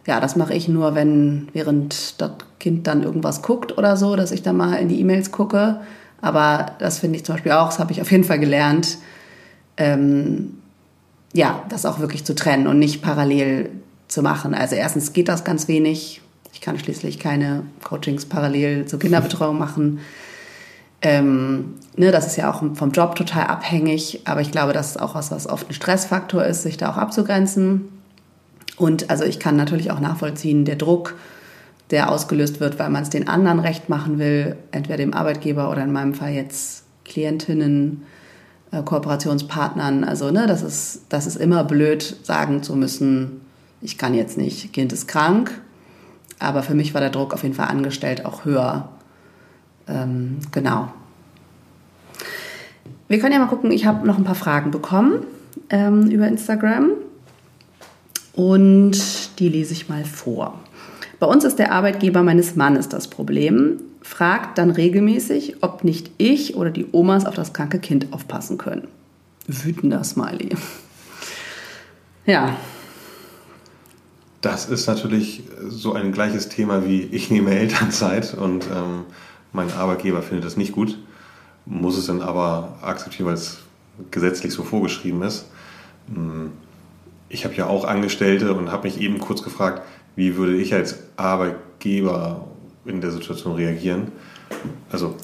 ja, 0.06 0.20
das 0.20 0.36
mache 0.36 0.54
ich 0.54 0.68
nur, 0.68 0.94
wenn 0.94 1.48
während 1.54 2.20
das 2.20 2.30
Kind 2.60 2.86
dann 2.86 3.02
irgendwas 3.02 3.42
guckt 3.42 3.76
oder 3.76 3.96
so, 3.96 4.14
dass 4.14 4.30
ich 4.30 4.42
dann 4.42 4.56
mal 4.56 4.74
in 4.74 4.86
die 4.86 5.00
E-Mails 5.00 5.32
gucke. 5.32 5.80
Aber 6.20 6.66
das 6.78 7.00
finde 7.00 7.16
ich 7.16 7.24
zum 7.24 7.34
Beispiel 7.34 7.50
auch, 7.50 7.66
das 7.66 7.80
habe 7.80 7.90
ich 7.90 8.00
auf 8.00 8.12
jeden 8.12 8.22
Fall 8.22 8.38
gelernt, 8.38 8.98
ähm, 9.76 10.58
ja, 11.32 11.64
das 11.68 11.84
auch 11.84 11.98
wirklich 11.98 12.24
zu 12.24 12.36
trennen 12.36 12.68
und 12.68 12.78
nicht 12.78 13.02
parallel 13.02 13.70
zu 14.06 14.22
machen. 14.22 14.54
Also 14.54 14.76
erstens 14.76 15.12
geht 15.12 15.26
das 15.26 15.42
ganz 15.42 15.66
wenig. 15.66 16.20
Ich 16.52 16.60
kann 16.60 16.78
schließlich 16.78 17.18
keine 17.18 17.64
Coachings 17.82 18.24
parallel 18.24 18.86
zur 18.86 19.00
Kinderbetreuung 19.00 19.58
machen. 19.58 19.98
Ähm, 21.04 21.74
ne, 21.96 22.10
das 22.10 22.26
ist 22.26 22.36
ja 22.36 22.50
auch 22.50 22.62
vom 22.74 22.90
Job 22.90 23.14
total 23.14 23.44
abhängig, 23.44 24.22
aber 24.24 24.40
ich 24.40 24.50
glaube, 24.50 24.72
das 24.72 24.92
ist 24.92 25.02
auch 25.02 25.14
was, 25.14 25.30
was 25.30 25.46
oft 25.46 25.68
ein 25.68 25.74
Stressfaktor 25.74 26.42
ist, 26.46 26.62
sich 26.62 26.78
da 26.78 26.90
auch 26.90 26.96
abzugrenzen. 26.96 27.90
Und 28.78 29.10
also 29.10 29.24
ich 29.24 29.38
kann 29.38 29.54
natürlich 29.54 29.90
auch 29.90 30.00
nachvollziehen, 30.00 30.64
der 30.64 30.76
Druck, 30.76 31.14
der 31.90 32.10
ausgelöst 32.10 32.58
wird, 32.58 32.78
weil 32.78 32.88
man 32.88 33.02
es 33.02 33.10
den 33.10 33.28
anderen 33.28 33.60
recht 33.60 33.90
machen 33.90 34.18
will, 34.18 34.56
entweder 34.70 34.96
dem 34.96 35.12
Arbeitgeber 35.12 35.70
oder 35.70 35.84
in 35.84 35.92
meinem 35.92 36.14
Fall 36.14 36.32
jetzt 36.32 36.84
Klientinnen, 37.04 38.04
äh, 38.72 38.82
Kooperationspartnern. 38.82 40.04
Also 40.04 40.30
ne, 40.30 40.46
das 40.46 40.62
ist, 40.62 41.02
das 41.10 41.26
ist 41.26 41.36
immer 41.36 41.64
blöd, 41.64 42.16
sagen 42.22 42.62
zu 42.62 42.76
müssen, 42.76 43.42
ich 43.82 43.98
kann 43.98 44.14
jetzt 44.14 44.38
nicht, 44.38 44.72
Kind 44.72 44.90
ist 44.94 45.06
krank. 45.06 45.60
Aber 46.38 46.62
für 46.62 46.74
mich 46.74 46.94
war 46.94 47.02
der 47.02 47.10
Druck 47.10 47.34
auf 47.34 47.42
jeden 47.42 47.54
Fall 47.54 47.68
angestellt 47.68 48.24
auch 48.24 48.46
höher, 48.46 48.88
ähm, 49.88 50.38
genau. 50.52 50.92
Wir 53.08 53.18
können 53.18 53.32
ja 53.32 53.38
mal 53.38 53.46
gucken, 53.46 53.70
ich 53.70 53.86
habe 53.86 54.06
noch 54.06 54.18
ein 54.18 54.24
paar 54.24 54.34
Fragen 54.34 54.70
bekommen 54.70 55.24
ähm, 55.70 56.10
über 56.10 56.26
Instagram 56.26 56.90
und 58.32 59.38
die 59.38 59.48
lese 59.48 59.72
ich 59.72 59.88
mal 59.88 60.04
vor. 60.04 60.58
Bei 61.20 61.26
uns 61.26 61.44
ist 61.44 61.58
der 61.58 61.72
Arbeitgeber 61.72 62.22
meines 62.22 62.56
Mannes 62.56 62.88
das 62.88 63.08
Problem, 63.08 63.80
fragt 64.02 64.58
dann 64.58 64.70
regelmäßig, 64.70 65.62
ob 65.62 65.84
nicht 65.84 66.10
ich 66.18 66.56
oder 66.56 66.70
die 66.70 66.86
Omas 66.92 67.24
auf 67.24 67.34
das 67.34 67.52
kranke 67.52 67.78
Kind 67.78 68.12
aufpassen 68.12 68.58
können. 68.58 68.88
Wütender 69.46 70.02
Smiley. 70.04 70.50
Ja. 72.26 72.56
Das 74.40 74.66
ist 74.66 74.86
natürlich 74.86 75.44
so 75.68 75.94
ein 75.94 76.12
gleiches 76.12 76.48
Thema 76.48 76.86
wie 76.86 77.02
ich 77.02 77.30
nehme 77.30 77.54
Elternzeit 77.54 78.34
und 78.34 78.64
ähm, 78.64 79.04
mein 79.54 79.72
Arbeitgeber 79.72 80.20
findet 80.20 80.44
das 80.44 80.58
nicht 80.58 80.72
gut, 80.72 80.98
muss 81.64 81.96
es 81.96 82.06
dann 82.06 82.20
aber 82.20 82.76
akzeptieren, 82.82 83.28
weil 83.28 83.34
es 83.34 83.60
gesetzlich 84.10 84.52
so 84.52 84.64
vorgeschrieben 84.64 85.22
ist. 85.22 85.46
Hm, 86.12 86.50
ich 87.28 87.44
habe 87.44 87.54
ja 87.54 87.66
auch 87.66 87.84
Angestellte 87.84 88.52
und 88.52 88.70
habe 88.70 88.86
mich 88.88 89.00
eben 89.00 89.18
kurz 89.18 89.42
gefragt, 89.42 89.82
wie 90.16 90.36
würde 90.36 90.56
ich 90.56 90.74
als 90.74 90.98
Arbeitgeber 91.16 92.46
in 92.84 93.00
der 93.00 93.10
Situation 93.10 93.54
reagieren? 93.54 94.12
Also 94.90 95.14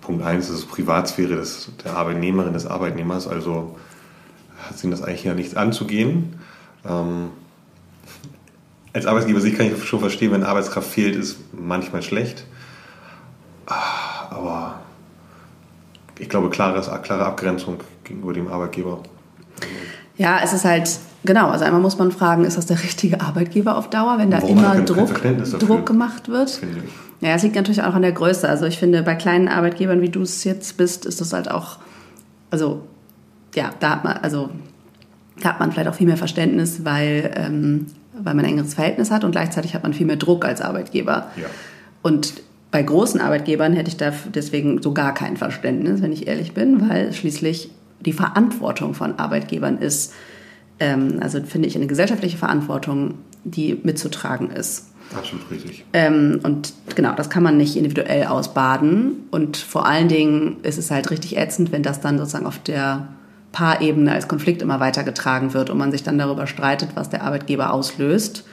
Punkt 0.00 0.24
1 0.24 0.48
ist 0.50 0.68
Privatsphäre 0.68 1.36
des, 1.36 1.70
der 1.84 1.96
Arbeitnehmerin, 1.96 2.52
des 2.52 2.66
Arbeitnehmers, 2.66 3.28
also 3.28 3.76
hat 4.58 4.78
sie 4.78 4.90
das 4.90 5.02
eigentlich 5.02 5.24
ja 5.24 5.34
nichts 5.34 5.54
anzugehen. 5.54 6.40
Ähm, 6.84 7.28
als 8.94 9.04
Arbeitgeber 9.04 9.40
sich 9.40 9.56
kann 9.56 9.66
ich 9.66 9.84
schon 9.84 10.00
verstehen, 10.00 10.32
wenn 10.32 10.44
Arbeitskraft 10.44 10.88
fehlt, 10.88 11.14
ist 11.14 11.38
manchmal 11.52 12.02
schlecht. 12.02 12.46
Aber 14.30 14.80
ich 16.18 16.28
glaube, 16.28 16.50
klare, 16.50 16.80
klare 17.02 17.24
Abgrenzung 17.24 17.78
gegenüber 18.04 18.32
dem 18.32 18.48
Arbeitgeber. 18.48 19.00
Ja, 20.16 20.40
es 20.42 20.52
ist 20.52 20.64
halt, 20.64 20.88
genau, 21.24 21.48
also 21.48 21.64
einmal 21.64 21.80
muss 21.80 21.98
man 21.98 22.10
fragen, 22.10 22.44
ist 22.44 22.56
das 22.56 22.66
der 22.66 22.82
richtige 22.82 23.20
Arbeitgeber 23.20 23.76
auf 23.76 23.90
Dauer, 23.90 24.16
wenn 24.18 24.30
da 24.30 24.40
Warum 24.40 24.58
immer 24.58 24.74
Druck, 24.80 25.14
Druck 25.58 25.86
gemacht 25.86 26.28
wird? 26.28 26.60
Ja, 27.20 27.30
es 27.30 27.42
liegt 27.42 27.54
natürlich 27.54 27.82
auch 27.82 27.94
an 27.94 28.02
der 28.02 28.12
Größe. 28.12 28.48
Also 28.48 28.66
ich 28.66 28.78
finde, 28.78 29.02
bei 29.02 29.14
kleinen 29.14 29.48
Arbeitgebern, 29.48 30.00
wie 30.00 30.08
du 30.08 30.22
es 30.22 30.44
jetzt 30.44 30.76
bist, 30.76 31.06
ist 31.06 31.20
das 31.20 31.32
halt 31.32 31.50
auch, 31.50 31.78
also 32.50 32.82
ja, 33.54 33.70
da 33.80 33.90
hat 33.90 34.04
man, 34.04 34.16
also 34.18 34.50
da 35.42 35.50
hat 35.50 35.60
man 35.60 35.72
vielleicht 35.72 35.88
auch 35.88 35.94
viel 35.94 36.06
mehr 36.06 36.16
Verständnis, 36.16 36.84
weil, 36.84 37.30
ähm, 37.36 37.86
weil 38.14 38.34
man 38.34 38.44
ein 38.44 38.52
engeres 38.52 38.74
Verhältnis 38.74 39.10
hat 39.10 39.24
und 39.24 39.32
gleichzeitig 39.32 39.74
hat 39.74 39.82
man 39.82 39.92
viel 39.92 40.06
mehr 40.06 40.16
Druck 40.16 40.44
als 40.44 40.60
Arbeitgeber. 40.60 41.30
Ja. 41.36 41.46
Und 42.02 42.34
bei 42.76 42.82
großen 42.82 43.22
Arbeitgebern 43.22 43.72
hätte 43.72 43.88
ich 43.88 43.96
da 43.96 44.12
deswegen 44.34 44.82
so 44.82 44.92
gar 44.92 45.14
kein 45.14 45.38
Verständnis, 45.38 46.02
wenn 46.02 46.12
ich 46.12 46.26
ehrlich 46.26 46.52
bin, 46.52 46.90
weil 46.90 47.10
schließlich 47.14 47.70
die 48.00 48.12
Verantwortung 48.12 48.92
von 48.92 49.18
Arbeitgebern 49.18 49.78
ist, 49.78 50.12
ähm, 50.78 51.16
also 51.22 51.42
finde 51.42 51.68
ich 51.68 51.76
eine 51.76 51.86
gesellschaftliche 51.86 52.36
Verantwortung, 52.36 53.14
die 53.44 53.80
mitzutragen 53.82 54.50
ist. 54.50 54.90
Absolut 55.16 55.50
richtig. 55.50 55.86
Ähm, 55.94 56.40
und 56.42 56.74
genau, 56.94 57.14
das 57.14 57.30
kann 57.30 57.42
man 57.42 57.56
nicht 57.56 57.76
individuell 57.76 58.26
ausbaden. 58.26 59.24
Und 59.30 59.56
vor 59.56 59.86
allen 59.86 60.08
Dingen 60.08 60.58
ist 60.62 60.76
es 60.76 60.90
halt 60.90 61.10
richtig 61.10 61.38
ätzend, 61.38 61.72
wenn 61.72 61.82
das 61.82 62.02
dann 62.02 62.18
sozusagen 62.18 62.44
auf 62.44 62.58
der 62.58 63.08
Paarebene 63.52 64.12
als 64.12 64.28
Konflikt 64.28 64.60
immer 64.60 64.80
weitergetragen 64.80 65.54
wird 65.54 65.70
und 65.70 65.78
man 65.78 65.92
sich 65.92 66.02
dann 66.02 66.18
darüber 66.18 66.46
streitet, 66.46 66.90
was 66.94 67.08
der 67.08 67.22
Arbeitgeber 67.22 67.72
auslöst. 67.72 68.44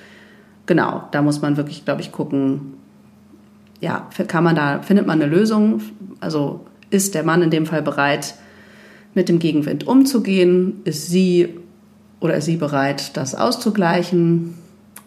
Genau, 0.66 1.10
da 1.12 1.22
muss 1.22 1.42
man 1.42 1.58
wirklich, 1.58 1.84
glaube 1.84 2.00
ich, 2.00 2.14
gucken, 2.14 2.76
ja, 3.84 4.08
kann 4.28 4.46
man 4.46 4.56
da, 4.56 4.82
findet 4.82 5.06
man 5.06 5.22
eine 5.22 5.30
Lösung? 5.30 5.82
Also 6.22 6.66
ist 6.90 7.16
der 7.16 7.24
Mann 7.24 7.42
in 7.42 7.50
dem 7.50 7.66
Fall 7.66 7.82
bereit, 7.82 8.36
mit 9.14 9.28
dem 9.28 9.40
Gegenwind 9.40 9.86
umzugehen? 9.86 10.82
Ist 10.86 11.08
sie 11.08 11.60
oder 12.22 12.36
ist 12.36 12.46
sie 12.46 12.56
bereit, 12.56 13.18
das 13.18 13.36
auszugleichen? 13.36 14.54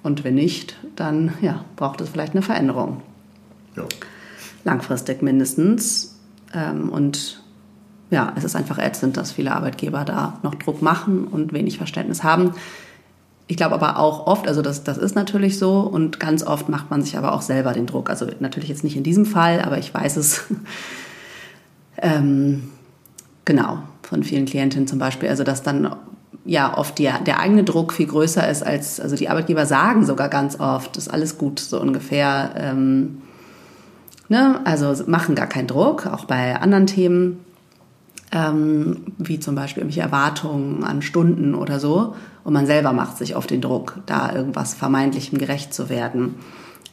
Und 0.02 0.24
wenn 0.24 0.34
nicht, 0.34 0.76
dann 0.94 1.32
ja, 1.40 1.64
braucht 1.76 2.02
es 2.02 2.10
vielleicht 2.10 2.34
eine 2.34 2.42
Veränderung. 2.42 3.00
Ja. 3.76 3.84
Langfristig 4.64 5.22
mindestens. 5.22 6.20
Ähm, 6.52 6.90
und 6.90 7.42
ja, 8.10 8.34
es 8.36 8.44
ist 8.44 8.56
einfach 8.56 8.78
ätzend, 8.78 9.16
dass 9.16 9.32
viele 9.32 9.52
Arbeitgeber 9.52 10.04
da 10.04 10.38
noch 10.42 10.54
Druck 10.54 10.82
machen 10.82 11.26
und 11.26 11.54
wenig 11.54 11.78
Verständnis 11.78 12.22
haben. 12.22 12.52
Ich 13.48 13.56
glaube 13.56 13.74
aber 13.74 13.98
auch 13.98 14.26
oft, 14.26 14.48
also 14.48 14.60
das, 14.60 14.82
das 14.82 14.98
ist 14.98 15.14
natürlich 15.14 15.58
so 15.58 15.80
und 15.80 16.18
ganz 16.18 16.42
oft 16.42 16.68
macht 16.68 16.90
man 16.90 17.02
sich 17.02 17.16
aber 17.16 17.32
auch 17.32 17.42
selber 17.42 17.72
den 17.72 17.86
Druck. 17.86 18.10
Also 18.10 18.26
natürlich 18.40 18.68
jetzt 18.68 18.82
nicht 18.82 18.96
in 18.96 19.04
diesem 19.04 19.24
Fall, 19.24 19.60
aber 19.60 19.78
ich 19.78 19.94
weiß 19.94 20.16
es 20.16 20.44
ähm, 21.98 22.70
genau 23.44 23.78
von 24.02 24.24
vielen 24.24 24.46
Klientinnen 24.46 24.88
zum 24.88 24.98
Beispiel. 24.98 25.28
Also 25.28 25.44
dass 25.44 25.62
dann 25.62 25.94
ja 26.44 26.76
oft 26.76 26.98
die, 26.98 27.08
der 27.26 27.38
eigene 27.38 27.62
Druck 27.62 27.92
viel 27.92 28.06
größer 28.06 28.48
ist 28.48 28.64
als, 28.64 28.98
also 28.98 29.14
die 29.14 29.28
Arbeitgeber 29.28 29.64
sagen 29.64 30.04
sogar 30.04 30.28
ganz 30.28 30.58
oft, 30.58 30.96
ist 30.96 31.08
alles 31.08 31.38
gut, 31.38 31.60
so 31.60 31.80
ungefähr. 31.80 32.50
Ähm, 32.56 33.22
ne? 34.28 34.60
Also 34.64 34.92
machen 35.06 35.36
gar 35.36 35.48
keinen 35.48 35.68
Druck, 35.68 36.06
auch 36.06 36.24
bei 36.24 36.60
anderen 36.60 36.86
Themen 36.86 37.44
ähm, 38.32 39.02
wie 39.18 39.38
zum 39.38 39.54
Beispiel 39.54 39.82
irgendwelche 39.82 40.02
Erwartungen 40.06 40.84
an 40.84 41.02
Stunden 41.02 41.54
oder 41.54 41.78
so. 41.78 42.14
Und 42.46 42.52
man 42.52 42.64
selber 42.64 42.92
macht 42.92 43.18
sich 43.18 43.34
auf 43.34 43.48
den 43.48 43.60
Druck, 43.60 43.98
da 44.06 44.32
irgendwas 44.32 44.72
vermeintlichem 44.72 45.36
gerecht 45.36 45.74
zu 45.74 45.88
werden. 45.88 46.36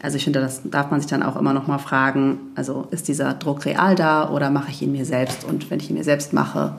Also 0.01 0.17
ich 0.17 0.23
finde, 0.23 0.39
das 0.39 0.61
darf 0.63 0.89
man 0.89 0.99
sich 0.99 1.07
dann 1.07 1.21
auch 1.21 1.35
immer 1.35 1.53
noch 1.53 1.67
mal 1.67 1.77
fragen, 1.77 2.39
also 2.55 2.87
ist 2.89 3.07
dieser 3.07 3.35
Druck 3.35 3.63
real 3.65 3.93
da 3.93 4.31
oder 4.31 4.49
mache 4.49 4.71
ich 4.71 4.81
ihn 4.81 4.91
mir 4.91 5.05
selbst? 5.05 5.43
Und 5.43 5.69
wenn 5.69 5.79
ich 5.79 5.91
ihn 5.91 5.95
mir 5.95 6.03
selbst 6.03 6.33
mache, 6.33 6.73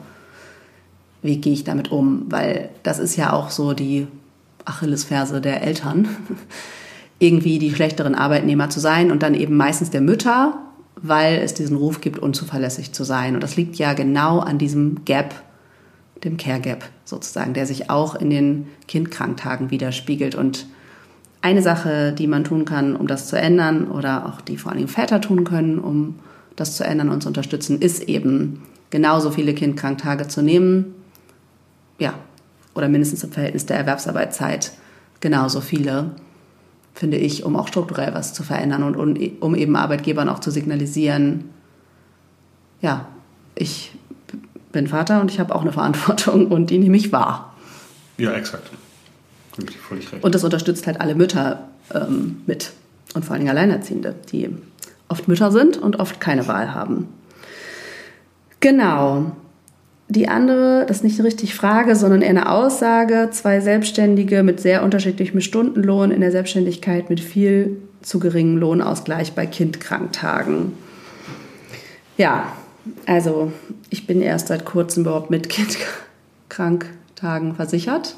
wie 1.21 1.37
gehe 1.37 1.53
ich 1.53 1.63
damit 1.63 1.89
um? 1.89 2.25
Weil 2.27 2.67
das 2.83 2.99
ist 2.99 3.15
ja 3.15 3.31
auch 3.31 3.49
so 3.49 3.71
die 3.71 4.07
Achillesferse 4.65 5.39
der 5.39 5.63
Eltern, 5.63 6.09
irgendwie 7.19 7.59
die 7.59 7.73
schlechteren 7.73 8.13
Arbeitnehmer 8.13 8.69
zu 8.69 8.81
sein 8.81 9.09
und 9.09 9.23
dann 9.23 9.35
eben 9.35 9.55
meistens 9.55 9.89
der 9.89 10.01
Mütter, 10.01 10.53
weil 10.97 11.37
es 11.37 11.53
diesen 11.53 11.77
Ruf 11.77 12.01
gibt, 12.01 12.19
unzuverlässig 12.19 12.91
zu 12.91 13.05
sein. 13.05 13.35
Und 13.35 13.41
das 13.41 13.55
liegt 13.55 13.77
ja 13.77 13.93
genau 13.93 14.39
an 14.39 14.57
diesem 14.57 15.05
Gap, 15.05 15.33
dem 16.23 16.37
Care 16.37 16.59
Gap 16.59 16.85
sozusagen, 17.03 17.53
der 17.53 17.65
sich 17.65 17.89
auch 17.89 18.15
in 18.15 18.29
den 18.29 18.67
Kindkranktagen 18.87 19.71
widerspiegelt. 19.71 20.35
Und 20.35 20.65
eine 21.41 21.61
Sache, 21.61 22.13
die 22.13 22.27
man 22.27 22.43
tun 22.43 22.65
kann, 22.65 22.95
um 22.95 23.07
das 23.07 23.27
zu 23.27 23.37
ändern, 23.37 23.89
oder 23.89 24.25
auch 24.25 24.41
die 24.41 24.57
vor 24.57 24.71
allem 24.71 24.87
Väter 24.87 25.21
tun 25.21 25.43
können, 25.43 25.79
um 25.79 26.15
das 26.55 26.77
zu 26.77 26.83
ändern 26.83 27.09
und 27.09 27.21
zu 27.21 27.27
unterstützen, 27.27 27.81
ist 27.81 28.03
eben 28.03 28.63
genauso 28.89 29.29
viele 29.29 29.53
Kindkranktage 29.53 30.27
zu 30.27 30.41
nehmen, 30.41 30.95
ja, 31.99 32.13
oder 32.73 32.89
mindestens 32.89 33.23
im 33.23 33.31
Verhältnis 33.31 33.65
der 33.65 33.77
Erwerbsarbeitszeit 33.77 34.73
genauso 35.21 35.61
viele 35.61 36.11
finde 36.95 37.17
ich, 37.17 37.43
um 37.43 37.57
auch 37.57 37.67
strukturell 37.67 38.13
was 38.13 38.33
zu 38.33 38.41
verändern 38.43 38.81
und 38.81 38.95
um, 38.95 39.15
um 39.41 39.53
eben 39.53 39.75
Arbeitgebern 39.75 40.29
auch 40.29 40.39
zu 40.39 40.49
signalisieren, 40.49 41.49
ja, 42.81 43.07
ich 43.53 43.91
bin 44.75 44.87
Vater 44.87 45.21
und 45.21 45.31
ich 45.31 45.39
habe 45.39 45.55
auch 45.55 45.61
eine 45.61 45.71
Verantwortung 45.71 46.47
und 46.51 46.69
die 46.69 46.77
nehme 46.77 46.97
ich 46.97 47.11
wahr. 47.11 47.55
Ja, 48.17 48.33
exakt. 48.33 48.69
Und 50.21 50.35
das 50.35 50.43
unterstützt 50.43 50.85
halt 50.85 50.99
alle 50.99 51.15
Mütter 51.15 51.69
ähm, 51.93 52.41
mit 52.45 52.73
und 53.13 53.23
vor 53.23 53.33
allen 53.33 53.45
Dingen 53.45 53.57
Alleinerziehende, 53.57 54.13
die 54.31 54.49
oft 55.07 55.27
Mütter 55.27 55.51
sind 55.51 55.77
und 55.77 55.99
oft 55.99 56.19
keine 56.19 56.47
Wahl 56.47 56.73
haben. 56.73 57.07
Genau. 58.59 59.31
Die 60.09 60.27
andere, 60.27 60.85
das 60.87 60.97
ist 60.97 61.03
nicht 61.03 61.23
richtig 61.23 61.55
Frage, 61.55 61.95
sondern 61.95 62.21
eher 62.21 62.29
eine 62.29 62.51
Aussage. 62.51 63.29
Zwei 63.31 63.61
Selbstständige 63.61 64.43
mit 64.43 64.59
sehr 64.59 64.83
unterschiedlichem 64.83 65.39
Stundenlohn 65.39 66.11
in 66.11 66.19
der 66.19 66.31
Selbstständigkeit 66.31 67.09
mit 67.09 67.21
viel 67.21 67.77
zu 68.01 68.19
geringem 68.19 68.57
Lohnausgleich 68.57 69.33
bei 69.33 69.45
Kindkranktagen. 69.45 70.73
Ja, 72.17 72.51
also 73.05 73.51
ich 73.89 74.07
bin 74.07 74.21
erst 74.21 74.47
seit 74.47 74.65
kurzem 74.65 75.03
überhaupt 75.03 75.29
mit 75.29 75.49
Kindkranktagen 75.49 77.55
versichert. 77.55 78.15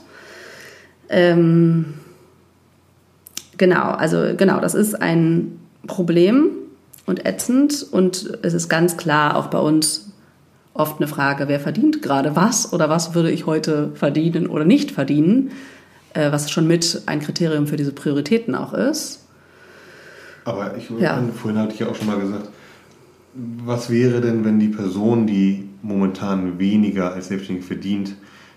Ähm, 1.09 1.93
genau, 3.57 3.91
also 3.91 4.35
genau, 4.35 4.59
das 4.59 4.75
ist 4.75 5.01
ein 5.01 5.59
Problem 5.87 6.49
und 7.05 7.25
ätzend 7.25 7.85
und 7.91 8.39
es 8.41 8.53
ist 8.53 8.69
ganz 8.69 8.97
klar 8.97 9.37
auch 9.37 9.47
bei 9.47 9.59
uns 9.59 10.11
oft 10.73 10.99
eine 10.99 11.07
Frage, 11.07 11.47
wer 11.47 11.59
verdient 11.59 12.01
gerade 12.01 12.35
was 12.35 12.71
oder 12.71 12.89
was 12.89 13.15
würde 13.15 13.31
ich 13.31 13.45
heute 13.45 13.91
verdienen 13.95 14.47
oder 14.47 14.65
nicht 14.65 14.91
verdienen, 14.91 15.51
äh, 16.13 16.31
was 16.31 16.51
schon 16.51 16.67
mit 16.67 17.01
ein 17.07 17.19
Kriterium 17.19 17.67
für 17.67 17.77
diese 17.77 17.93
Prioritäten 17.93 18.53
auch 18.53 18.73
ist. 18.73 19.23
Aber 20.45 20.77
ich, 20.77 20.89
ja. 20.99 21.21
vorhin 21.35 21.59
hatte 21.59 21.73
ich 21.73 21.79
ja 21.79 21.87
auch 21.87 21.95
schon 21.95 22.07
mal 22.07 22.19
gesagt, 22.19 22.49
was 23.65 23.89
wäre 23.89 24.21
denn, 24.21 24.43
wenn 24.45 24.59
die 24.59 24.69
Person, 24.69 25.27
die 25.27 25.69
momentan 25.83 26.59
weniger 26.59 27.13
als 27.13 27.27
Selbstständige 27.27 27.67
verdient, 27.67 28.15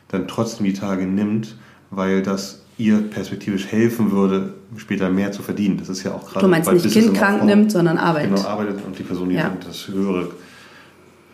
dann 0.08 0.26
trotzdem 0.26 0.64
die 0.64 0.72
Tage 0.72 1.06
nimmt, 1.06 1.56
weil 1.90 2.22
das 2.22 2.62
ihr 2.78 2.98
perspektivisch 3.02 3.66
helfen 3.66 4.10
würde, 4.10 4.54
später 4.76 5.10
mehr 5.10 5.32
zu 5.32 5.42
verdienen. 5.42 5.76
Das 5.76 5.88
ist 5.88 6.02
ja 6.02 6.14
auch 6.14 6.26
gerade. 6.26 6.40
Du 6.40 6.48
meinst 6.48 6.72
nicht 6.72 6.90
Kind 6.90 7.14
krank 7.14 7.44
nimmt, 7.44 7.70
sondern 7.70 7.98
arbeitet. 7.98 8.34
Genau, 8.34 8.48
arbeitet 8.48 8.84
und 8.84 8.98
die 8.98 9.02
Person, 9.02 9.28
die 9.28 9.34
ja. 9.34 9.54
das 9.64 9.88
höhere 9.88 10.28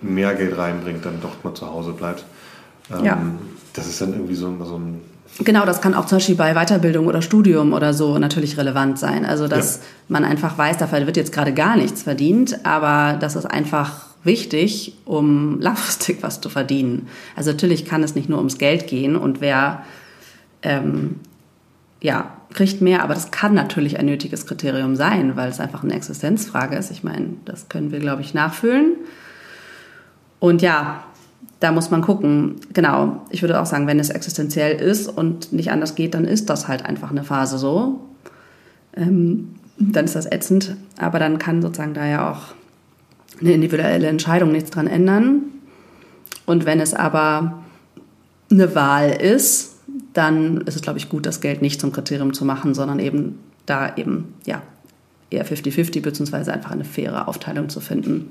mehr 0.03 0.35
Geld 0.35 0.59
reinbringt, 0.59 1.05
dann 1.05 1.21
doch 1.21 1.43
mal 1.45 1.55
zu 1.55 1.67
Hause 1.67 1.93
bleibt. 1.93 2.25
Ähm, 2.91 3.05
ja. 3.05 3.19
Das 3.77 3.87
ist 3.87 4.01
dann 4.01 4.15
irgendwie 4.15 4.35
so, 4.35 4.53
so 4.65 4.79
ein 4.79 5.01
Genau, 5.45 5.67
das 5.67 5.81
kann 5.81 5.95
auch 5.95 6.07
zum 6.07 6.17
Beispiel 6.17 6.35
bei 6.35 6.55
Weiterbildung 6.55 7.07
oder 7.07 7.21
Studium 7.21 7.73
oder 7.73 7.93
so 7.93 8.19
natürlich 8.19 8.57
relevant 8.57 8.99
sein. 8.99 9.27
Also, 9.27 9.49
dass 9.49 9.77
ja. 9.77 9.83
man 10.09 10.25
einfach 10.25 10.57
weiß, 10.57 10.79
dafür 10.79 11.05
wird 11.07 11.17
jetzt 11.17 11.33
gerade 11.33 11.53
gar 11.53 11.77
nichts 11.77 12.03
verdient, 12.03 12.65
aber 12.65 13.19
das 13.19 13.37
ist 13.37 13.45
einfach 13.45 14.07
wichtig, 14.25 14.97
um 15.05 15.61
langfristig 15.61 16.23
was 16.23 16.41
zu 16.41 16.49
verdienen. 16.49 17.09
Also, 17.35 17.51
natürlich 17.51 17.85
kann 17.85 18.03
es 18.03 18.15
nicht 18.15 18.29
nur 18.29 18.39
ums 18.39 18.59
Geld 18.59 18.87
gehen 18.87 19.17
und 19.17 19.41
wer, 19.41 19.85
ähm, 20.63 21.17
ja, 22.01 22.33
kriegt 22.55 22.81
mehr, 22.81 23.03
aber 23.03 23.13
das 23.13 23.31
kann 23.31 23.53
natürlich 23.53 23.99
ein 23.99 24.07
nötiges 24.07 24.47
Kriterium 24.47 24.97
sein, 24.97 25.37
weil 25.37 25.51
es 25.51 25.61
einfach 25.61 25.83
eine 25.83 25.95
Existenzfrage 25.95 26.77
ist. 26.77 26.91
Ich 26.91 27.05
meine, 27.05 27.35
das 27.45 27.69
können 27.69 27.93
wir, 27.93 27.99
glaube 27.99 28.23
ich, 28.23 28.33
nachfühlen. 28.33 28.97
Und 30.39 30.63
ja, 30.63 31.05
da 31.61 31.73
muss 31.73 31.91
man 31.91 32.03
gucken. 32.03 32.57
Genau, 32.73 33.23
ich 33.31 33.43
würde 33.43 33.61
auch 33.61 33.67
sagen, 33.67 33.87
wenn 33.87 33.99
es 33.99 34.11
existenziell 34.11 34.79
ist 34.81 35.09
und 35.09 35.53
nicht 35.53 35.71
anders 35.71 35.95
geht, 35.95 36.15
dann 36.15 36.25
ist 36.25 36.51
das 36.51 36.69
halt 36.69 36.85
einfach 36.85 37.11
eine 37.11 37.25
Phase 37.25 37.59
so. 37.59 38.01
Ähm, 38.95 39.55
dann 39.79 40.07
ist 40.07 40.17
das 40.17 40.31
ätzend, 40.31 40.77
aber 40.99 41.19
dann 41.19 41.39
kann 41.39 41.61
sozusagen 41.61 41.95
da 41.95 42.07
ja 42.07 42.31
auch 42.31 42.55
eine 43.41 43.53
individuelle 43.53 44.07
Entscheidung 44.07 44.53
nichts 44.53 44.71
dran 44.71 44.87
ändern. 44.87 45.43
Und 46.47 46.65
wenn 46.65 46.81
es 46.81 46.95
aber 46.95 47.63
eine 48.51 48.75
Wahl 48.75 49.11
ist, 49.11 49.77
dann 50.13 50.63
ist 50.63 50.77
es, 50.77 50.83
glaube 50.83 50.99
ich, 50.99 51.09
gut, 51.09 51.27
das 51.27 51.41
Geld 51.41 51.61
nicht 51.61 51.81
zum 51.81 51.93
Kriterium 51.93 52.33
zu 52.33 52.45
machen, 52.45 52.75
sondern 52.75 52.99
eben 52.99 53.39
da 53.67 53.97
eben, 53.97 54.35
ja, 54.47 54.63
eher 55.29 55.45
50-50 55.45 56.03
beziehungsweise 56.03 56.53
einfach 56.53 56.71
eine 56.71 56.85
faire 56.85 57.29
Aufteilung 57.29 57.69
zu 57.69 57.81
finden. 57.81 58.31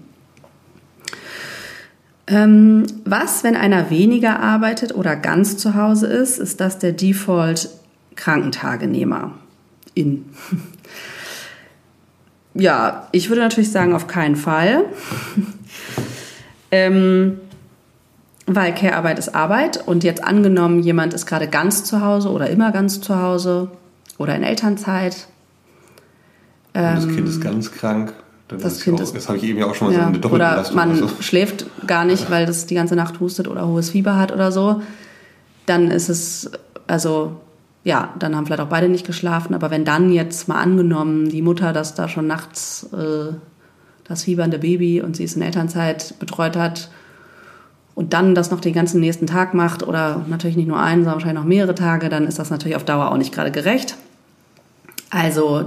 Ähm, 2.28 2.86
was, 3.04 3.44
wenn 3.44 3.56
einer 3.56 3.90
weniger 3.90 4.40
arbeitet 4.40 4.96
oder 4.96 5.16
ganz 5.16 5.58
zu 5.58 5.76
Hause 5.76 6.08
ist, 6.08 6.40
ist 6.40 6.60
das 6.60 6.80
der 6.80 6.92
Default 6.92 7.70
Krankentagenehmer 8.16 9.32
in. 9.94 10.26
ja, 12.56 13.08
ich 13.12 13.30
würde 13.30 13.42
natürlich 13.42 13.72
sagen, 13.72 13.94
auf 13.94 14.08
keinen 14.08 14.36
Fall. 14.36 14.86
ähm, 16.72 17.40
weil 18.48 18.74
Care-Arbeit 18.74 19.20
ist 19.20 19.36
Arbeit 19.36 19.88
und 19.88 20.04
jetzt 20.04 20.24
angenommen, 20.24 20.80
jemand 20.80 21.14
ist 21.14 21.26
gerade 21.26 21.48
ganz 21.48 21.84
zu 21.84 22.02
Hause 22.02 22.30
oder 22.30 22.50
immer 22.50 22.72
ganz 22.72 23.02
zu 23.02 23.20
Hause 23.20 23.70
oder 24.18 24.36
in 24.36 24.44
Elternzeit. 24.44 25.28
Ähm, 26.74 26.96
das 26.96 27.08
Kind 27.08 27.28
ist 27.28 27.42
ganz 27.42 27.72
krank 27.72 28.14
dann 28.48 28.60
das 28.60 28.82
Kind 28.82 29.00
auch, 29.00 29.04
ist, 29.04 29.16
das 29.16 29.28
habe 29.28 29.38
ich 29.40 29.44
eben 29.44 29.60
ja 29.60 29.66
auch 29.66 29.76
schon 29.76 29.88
mal 29.88 29.94
ja, 29.94 30.02
so 30.02 30.08
eine 30.08 30.20
Doppelbelastung. 30.20 30.78
Oder 30.78 30.86
man 30.86 30.96
so. 30.96 31.10
schläft 31.22 31.66
gar 31.88 32.06
nicht, 32.06 32.30
weil 32.30 32.46
das 32.46 32.68
die 32.68 32.76
ganze 32.76 32.96
Nacht 32.96 33.20
hustet 33.20 33.48
oder 33.48 33.68
hohes 33.68 33.90
Fieber 33.90 34.18
hat 34.18 34.32
oder 34.32 34.52
so. 34.52 34.82
Dann 35.66 35.90
ist 35.90 36.10
es, 36.10 36.52
also 36.86 37.38
ja, 37.84 38.14
dann 38.20 38.36
haben 38.36 38.46
vielleicht 38.46 38.62
auch 38.62 38.68
beide 38.68 38.90
nicht 38.90 39.06
geschlafen. 39.06 39.56
Aber 39.56 39.72
wenn 39.72 39.86
dann 39.86 40.12
jetzt 40.12 40.48
mal 40.48 40.62
angenommen, 40.62 41.30
die 41.30 41.42
Mutter 41.42 41.74
das 41.74 41.96
da 41.96 42.08
schon 42.08 42.28
nachts 42.28 42.88
äh, 42.94 43.34
das 44.04 44.24
fiebernde 44.24 44.60
Baby 44.60 45.02
und 45.02 45.16
sie 45.16 45.24
ist 45.24 45.36
in 45.36 45.42
Elternzeit 45.42 46.16
betreut 46.20 46.56
hat 46.56 46.90
und 47.96 48.14
dann 48.14 48.36
das 48.36 48.52
noch 48.52 48.60
den 48.60 48.74
ganzen 48.74 49.00
nächsten 49.00 49.26
Tag 49.26 49.54
macht 49.54 49.82
oder 49.82 50.24
natürlich 50.28 50.56
nicht 50.56 50.68
nur 50.68 50.80
einen, 50.80 51.04
sondern 51.04 51.16
wahrscheinlich 51.16 51.42
noch 51.42 51.48
mehrere 51.48 51.76
Tage, 51.76 52.10
dann 52.10 52.28
ist 52.28 52.38
das 52.38 52.52
natürlich 52.52 52.76
auf 52.76 52.86
Dauer 52.86 53.12
auch 53.12 53.18
nicht 53.18 53.34
gerade 53.34 53.52
gerecht. 53.52 53.96
Also 55.10 55.66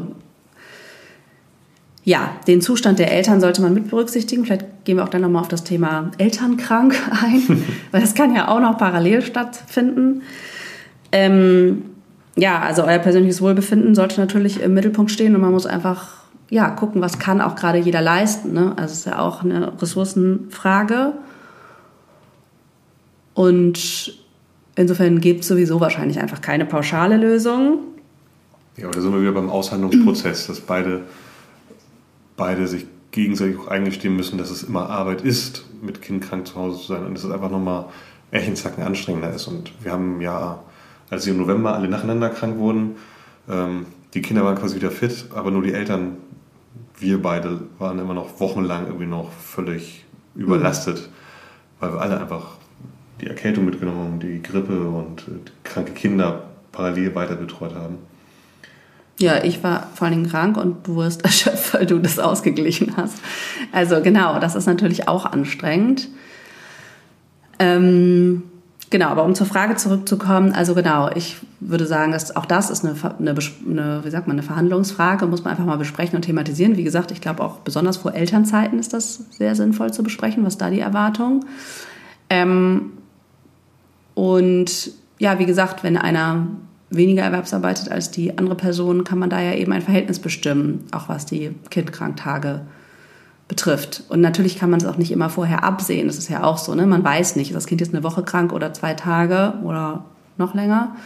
ja, 2.09 2.31
den 2.47 2.63
Zustand 2.63 2.99
der 2.99 3.13
Eltern 3.13 3.39
sollte 3.43 3.61
man 3.61 3.75
mit 3.75 3.91
berücksichtigen. 3.91 4.47
Vielleicht 4.47 4.87
gehen 4.87 4.97
wir 4.97 5.05
auch 5.05 5.11
dann 5.11 5.21
nochmal 5.21 5.43
auf 5.43 5.49
das 5.49 5.63
Thema 5.63 6.11
Elternkrank 6.17 6.95
ein, 7.23 7.63
weil 7.91 8.01
das 8.01 8.15
kann 8.15 8.35
ja 8.35 8.49
auch 8.49 8.61
noch 8.61 8.79
parallel 8.79 9.21
stattfinden. 9.21 10.23
Ähm, 11.13 11.83
ja, 12.35 12.61
also 12.61 12.85
euer 12.85 12.99
persönliches 12.99 13.43
Wohlbefinden 13.43 13.95
sollte 13.95 14.19
natürlich 14.23 14.59
im 14.59 14.73
Mittelpunkt 14.73 15.11
stehen 15.11 15.35
und 15.35 15.43
man 15.43 15.53
muss 15.53 15.67
einfach 15.67 16.23
ja, 16.49 16.71
gucken, 16.71 17.03
was 17.03 17.19
kann 17.19 17.43
auch 17.43 17.57
gerade 17.57 17.77
jeder 17.77 18.01
leisten. 18.01 18.55
Ne? 18.55 18.73
Also 18.77 18.93
es 18.93 19.01
ist 19.01 19.05
ja 19.05 19.19
auch 19.19 19.45
eine 19.45 19.71
Ressourcenfrage. 19.83 21.13
Und 23.35 24.15
insofern 24.77 25.21
gibt 25.21 25.43
es 25.43 25.49
sowieso 25.49 25.79
wahrscheinlich 25.79 26.19
einfach 26.21 26.41
keine 26.41 26.65
pauschale 26.65 27.19
Lösung. 27.19 27.81
Ja, 28.79 28.87
aber 28.87 28.95
da 28.95 29.03
sind 29.03 29.13
wir 29.13 29.21
wieder 29.21 29.33
beim 29.33 29.51
Aushandlungsprozess, 29.51 30.47
dass 30.47 30.61
beide, 30.61 31.03
beide 32.39 32.67
sich 32.67 32.87
gegenseitig 33.11 33.59
auch 33.59 33.69
eingestehen 33.69 34.17
müssen, 34.17 34.39
dass 34.39 34.51
es 34.51 34.63
immer 34.63 34.89
Arbeit 34.89 35.21
ist, 35.21 35.67
mit 35.83 36.01
Kind 36.01 36.25
krank 36.25 36.47
zu 36.47 36.55
Hause 36.55 36.79
zu 36.79 36.87
sein 36.87 37.05
und 37.05 37.15
dass 37.15 37.25
es 37.25 37.31
einfach 37.31 37.51
nochmal 37.51 37.87
echt 38.31 38.49
ein 38.49 38.57
Zacken 38.57 38.83
anstrengender 38.83 39.35
ist. 39.35 39.47
Und 39.47 39.73
wir 39.85 39.93
haben 39.93 40.23
ja, 40.23 40.63
als 41.11 41.25
sie 41.25 41.31
im 41.31 41.37
November 41.37 41.75
alle 41.75 41.89
nacheinander 41.89 42.31
krank 42.31 42.57
wurden, 42.57 42.97
ähm, 43.51 43.85
die 44.15 44.23
Kinder 44.23 44.45
waren 44.45 44.57
quasi 44.57 44.77
wieder 44.77 44.91
fit, 44.91 45.27
aber 45.35 45.51
nur 45.51 45.63
die 45.63 45.75
Eltern 45.75 46.17
wir 47.01 47.23
beide 47.23 47.61
waren 47.79 47.99
immer 47.99 48.15
noch 48.15 48.41
wochenlang 48.41 48.87
irgendwie 48.87 49.07
noch 49.07 49.31
völlig 49.33 50.05
überlastet, 50.35 50.99
mhm. 50.99 51.13
weil 51.81 51.93
wir 51.93 52.01
alle 52.01 52.21
einfach 52.21 52.57
die 53.21 53.27
Erkältung 53.27 53.65
mitgenommen 53.65 53.99
haben, 53.99 54.21
die 54.21 54.43
Grippe 54.43 54.89
und 54.89 55.23
äh, 55.23 55.51
kranke 55.65 55.93
Kinder 55.93 56.45
parallel 56.73 57.15
weiter 57.15 57.35
betreut 57.35 57.75
haben. 57.75 57.99
Ja, 59.19 59.43
ich 59.43 59.63
war 59.65 59.89
vor 59.95 60.07
allen 60.07 60.17
Dingen 60.17 60.31
krank 60.31 60.57
und 60.57 60.87
du 60.87 60.97
wirst 60.97 61.23
erschöpft, 61.25 61.75
weil 61.75 61.87
du 61.87 61.99
das 61.99 62.19
ausgeglichen 62.19 62.97
hast. 62.97 63.17
Also 63.73 64.01
genau, 64.01 64.39
das 64.39 64.55
ist 64.55 64.67
natürlich 64.67 65.09
auch 65.09 65.27
anstrengend. 65.27 66.09
Ähm, 67.59 68.45
Genau, 68.91 69.09
aber 69.09 69.25
um 69.25 69.35
zur 69.35 69.47
Frage 69.47 69.77
zurückzukommen, 69.77 70.53
also 70.53 70.75
genau, 70.75 71.11
ich 71.15 71.37
würde 71.61 71.87
sagen, 71.87 72.13
dass 72.13 72.35
auch 72.37 72.47
das 72.47 72.71
ist 72.71 72.85
eine, 72.85 72.95
eine, 73.19 73.35
eine, 73.67 74.01
wie 74.03 74.11
sagt 74.11 74.27
man, 74.27 74.37
eine 74.37 74.43
Verhandlungsfrage, 74.43 75.27
muss 75.27 75.45
man 75.45 75.51
einfach 75.51 75.67
mal 75.67 75.77
besprechen 75.77 76.17
und 76.17 76.23
thematisieren. 76.23 76.79
Wie 76.79 76.85
gesagt, 76.85 77.11
ich 77.11 77.21
glaube 77.21 77.43
auch 77.43 77.59
besonders 77.59 77.99
vor 77.99 78.15
Elternzeiten 78.15 78.79
ist 78.79 78.95
das 78.95 79.27
sehr 79.31 79.55
sinnvoll 79.55 79.93
zu 79.93 80.03
besprechen, 80.03 80.45
was 80.45 80.57
da 80.57 80.71
die 80.71 80.81
Erwartung. 80.81 81.45
Ähm, 82.31 82.93
und 84.15 84.91
ja, 85.19 85.39
wie 85.39 85.47
gesagt, 85.47 85.83
wenn 85.85 85.99
einer 85.99 86.47
weniger 86.91 87.23
erwerbsarbeitet 87.23 87.91
als 87.91 88.11
die 88.11 88.39
andere 88.39 88.55
Person, 88.55 89.05
kann 89.05 89.19
man 89.19 89.31
da 89.31 89.41
ja 89.41 89.55
eben 89.55 89.73
ein 89.73 89.83
Verhältnis 89.83 90.19
bestimmen, 90.19 90.85
auch 90.91 91.09
was 91.09 91.27
die 91.27 91.55
Kindkranktage 91.71 92.63
betrifft. 93.47 94.05
Und 94.09 94.21
natürlich 94.21 94.59
kann 94.59 94.71
man 94.71 94.81
es 94.81 94.87
auch 94.87 94.99
nicht 94.99 95.11
immer 95.11 95.31
vorher 95.31 95.65
absehen. 95.65 96.07
Das 96.07 96.19
ist 96.19 96.29
ja 96.29 96.45
auch 96.45 96.59
so. 96.59 96.75
Ne? 96.75 96.87
Man 96.87 97.03
weiß 97.03 97.37
nicht, 97.37 97.51
ist 97.51 97.57
das 97.57 97.67
Kind 97.67 97.81
jetzt 97.81 97.95
eine 97.95 98.05
Woche 98.05 98.23
krank 98.23 98.53
oder 98.53 98.73
zwei 98.73 98.95
Tage 98.95 99.55
oder 99.65 100.05
noch 100.37 100.55
länger. 100.55 100.97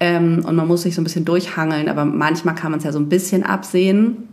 Ähm, 0.00 0.44
und 0.44 0.56
man 0.56 0.66
muss 0.66 0.82
sich 0.82 0.94
so 0.94 1.00
ein 1.00 1.04
bisschen 1.04 1.24
durchhangeln. 1.24 1.88
Aber 1.88 2.04
manchmal 2.04 2.54
kann 2.54 2.72
man 2.72 2.78
es 2.78 2.84
ja 2.84 2.92
so 2.92 2.98
ein 2.98 3.08
bisschen 3.08 3.44
absehen 3.44 4.28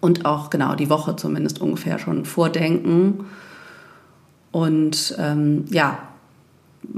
und 0.00 0.24
auch 0.24 0.50
genau 0.50 0.74
die 0.74 0.90
Woche 0.90 1.16
zumindest 1.16 1.60
ungefähr 1.60 1.98
schon 1.98 2.24
vordenken. 2.24 3.24
Und 4.52 5.16
ähm, 5.18 5.64
ja, 5.70 5.98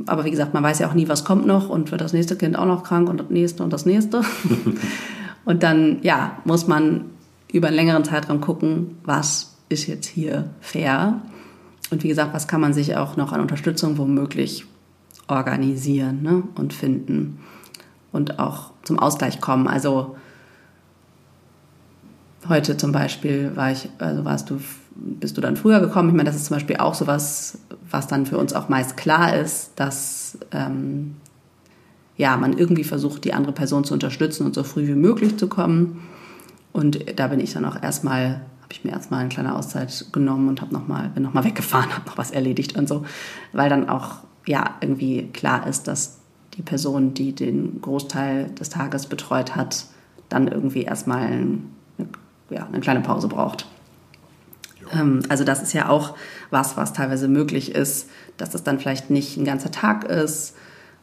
aber 0.07 0.25
wie 0.25 0.31
gesagt, 0.31 0.55
man 0.55 0.63
weiß 0.63 0.79
ja 0.79 0.89
auch 0.89 0.95
nie, 0.95 1.09
was 1.09 1.25
kommt 1.25 1.47
noch 1.47 1.69
und 1.69 1.91
wird 1.91 2.01
das 2.01 2.13
nächste 2.13 2.37
Kind 2.37 2.59
auch 2.59 2.67
noch 2.67 2.85
krank 2.85 3.09
und 3.09 3.21
das 3.21 3.31
nächste 3.31 3.63
und 3.63 3.73
das 3.73 3.87
nächste. 3.87 4.23
und 5.45 5.63
dann, 5.63 5.99
ja, 6.03 6.39
muss 6.45 6.67
man 6.67 7.07
über 7.53 7.69
einen 7.69 7.77
längeren 7.77 8.05
Zeitraum 8.05 8.41
gucken, 8.41 8.99
was 9.05 9.57
ist 9.69 9.87
jetzt 9.87 10.07
hier 10.07 10.51
fair. 10.61 11.21
Und 11.91 12.03
wie 12.03 12.09
gesagt, 12.09 12.35
was 12.35 12.49
kann 12.49 12.61
man 12.61 12.73
sich 12.73 12.97
auch 12.97 13.17
noch 13.17 13.33
an 13.33 13.41
Unterstützung 13.41 13.99
womöglich 13.99 14.67
organisieren 15.29 16.23
ne? 16.23 16.43
und 16.55 16.73
finden 16.73 17.39
und 18.13 18.39
auch 18.39 18.71
zum 18.83 18.99
Ausgleich 18.99 19.41
kommen. 19.41 19.67
Also 19.67 20.17
heute 22.49 22.77
zum 22.77 22.93
Beispiel 22.93 23.53
war 23.55 23.73
ich, 23.73 23.89
also 23.99 24.25
warst 24.25 24.51
du, 24.51 24.61
bist 24.95 25.37
du 25.37 25.41
dann 25.41 25.57
früher 25.57 25.81
gekommen. 25.81 26.11
Ich 26.11 26.15
meine, 26.15 26.29
das 26.29 26.37
ist 26.37 26.47
zum 26.47 26.57
Beispiel 26.57 26.77
auch 26.77 26.95
so 26.95 27.07
was, 27.07 27.59
was 27.91 28.07
dann 28.07 28.27
für 28.27 28.39
uns 28.39 28.53
auch 28.53 28.69
meist 28.69 28.97
klar 28.97 29.37
ist, 29.37 29.73
dass 29.77 30.39
ähm, 30.53 31.17
ja, 32.17 32.37
man 32.37 32.57
irgendwie 32.57 32.85
versucht, 32.85 33.25
die 33.25 33.35
andere 33.35 33.53
Person 33.53 33.85
zu 33.85 33.95
unterstützen 33.95 34.47
und 34.47 34.55
so 34.55 34.63
früh 34.63 34.87
wie 34.87 34.95
möglich 34.95 35.37
zu 35.37 35.49
kommen. 35.49 36.03
Und 36.73 37.19
da 37.19 37.29
bin 37.29 37.41
ich 37.41 37.53
dann 37.53 37.65
auch 37.65 37.81
erstmal, 37.83 38.43
habe 38.63 38.73
ich 38.73 38.85
mir 38.85 38.93
erstmal 38.93 39.21
eine 39.21 39.29
kleine 39.29 39.57
Auszeit 39.57 40.07
genommen 40.13 40.49
und 40.49 40.61
habe 40.61 40.73
noch 40.73 40.83
bin 41.15 41.23
nochmal 41.23 41.45
weggefahren, 41.45 41.91
habe 41.95 42.07
noch 42.07 42.19
was 42.19 42.31
erledigt 42.31 42.77
und 42.77 42.89
so, 42.89 43.05
weil 43.53 43.69
dann 43.69 43.89
auch 43.89 44.19
ja 44.47 44.77
irgendwie 44.81 45.29
klar 45.33 45.67
ist, 45.67 45.89
dass 45.89 46.19
die 46.57 46.63
Person, 46.63 47.15
die 47.15 47.33
den 47.33 47.81
Großteil 47.81 48.51
des 48.51 48.69
Tages 48.69 49.07
betreut 49.07 49.57
hat, 49.57 49.87
dann 50.29 50.47
irgendwie 50.47 50.83
erstmal 50.83 51.23
ein, 51.23 51.71
ja, 52.51 52.67
eine 52.67 52.81
kleine 52.81 53.01
Pause 53.01 53.29
braucht. 53.29 53.67
Ähm, 54.93 55.23
also 55.29 55.45
das 55.45 55.63
ist 55.63 55.73
ja 55.73 55.89
auch 55.89 56.17
was, 56.51 56.77
was 56.77 56.93
teilweise 56.93 57.29
möglich 57.29 57.75
ist, 57.75 58.09
dass 58.37 58.51
das 58.51 58.65
dann 58.65 58.79
vielleicht 58.79 59.11
nicht 59.11 59.37
ein 59.37 59.45
ganzer 59.45 59.71
Tag 59.71 60.05
ist 60.05 60.55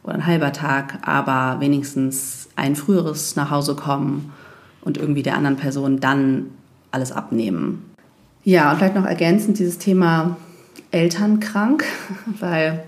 oder 0.02 0.14
ein 0.14 0.26
halber 0.26 0.52
Tag, 0.52 0.98
aber 1.02 1.60
wenigstens 1.60 2.48
ein 2.56 2.76
früheres 2.76 3.36
Nachhausekommen 3.36 4.32
und 4.82 4.98
irgendwie 4.98 5.22
der 5.22 5.36
anderen 5.36 5.56
Person 5.56 6.00
dann 6.00 6.50
alles 6.90 7.12
abnehmen. 7.12 7.90
Ja, 8.44 8.70
und 8.70 8.78
vielleicht 8.78 8.96
noch 8.96 9.06
ergänzend 9.06 9.58
dieses 9.58 9.78
Thema 9.78 10.36
Elternkrank, 10.90 11.84
weil 12.40 12.84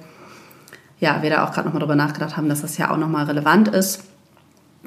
ja, 1.00 1.22
wir 1.22 1.30
da 1.30 1.44
auch 1.44 1.52
gerade 1.52 1.66
nochmal 1.66 1.80
drüber 1.80 1.96
nachgedacht 1.96 2.36
haben, 2.36 2.48
dass 2.48 2.62
das 2.62 2.78
ja 2.78 2.90
auch 2.90 2.96
nochmal 2.96 3.26
relevant 3.26 3.68
ist. 3.68 4.04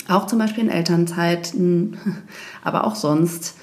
Auch 0.07 0.27
zum 0.27 0.39
Beispiel 0.39 0.63
in 0.63 0.69
Elternzeiten, 0.69 1.97
aber 2.63 2.85
auch 2.85 2.95
sonst, 2.95 3.55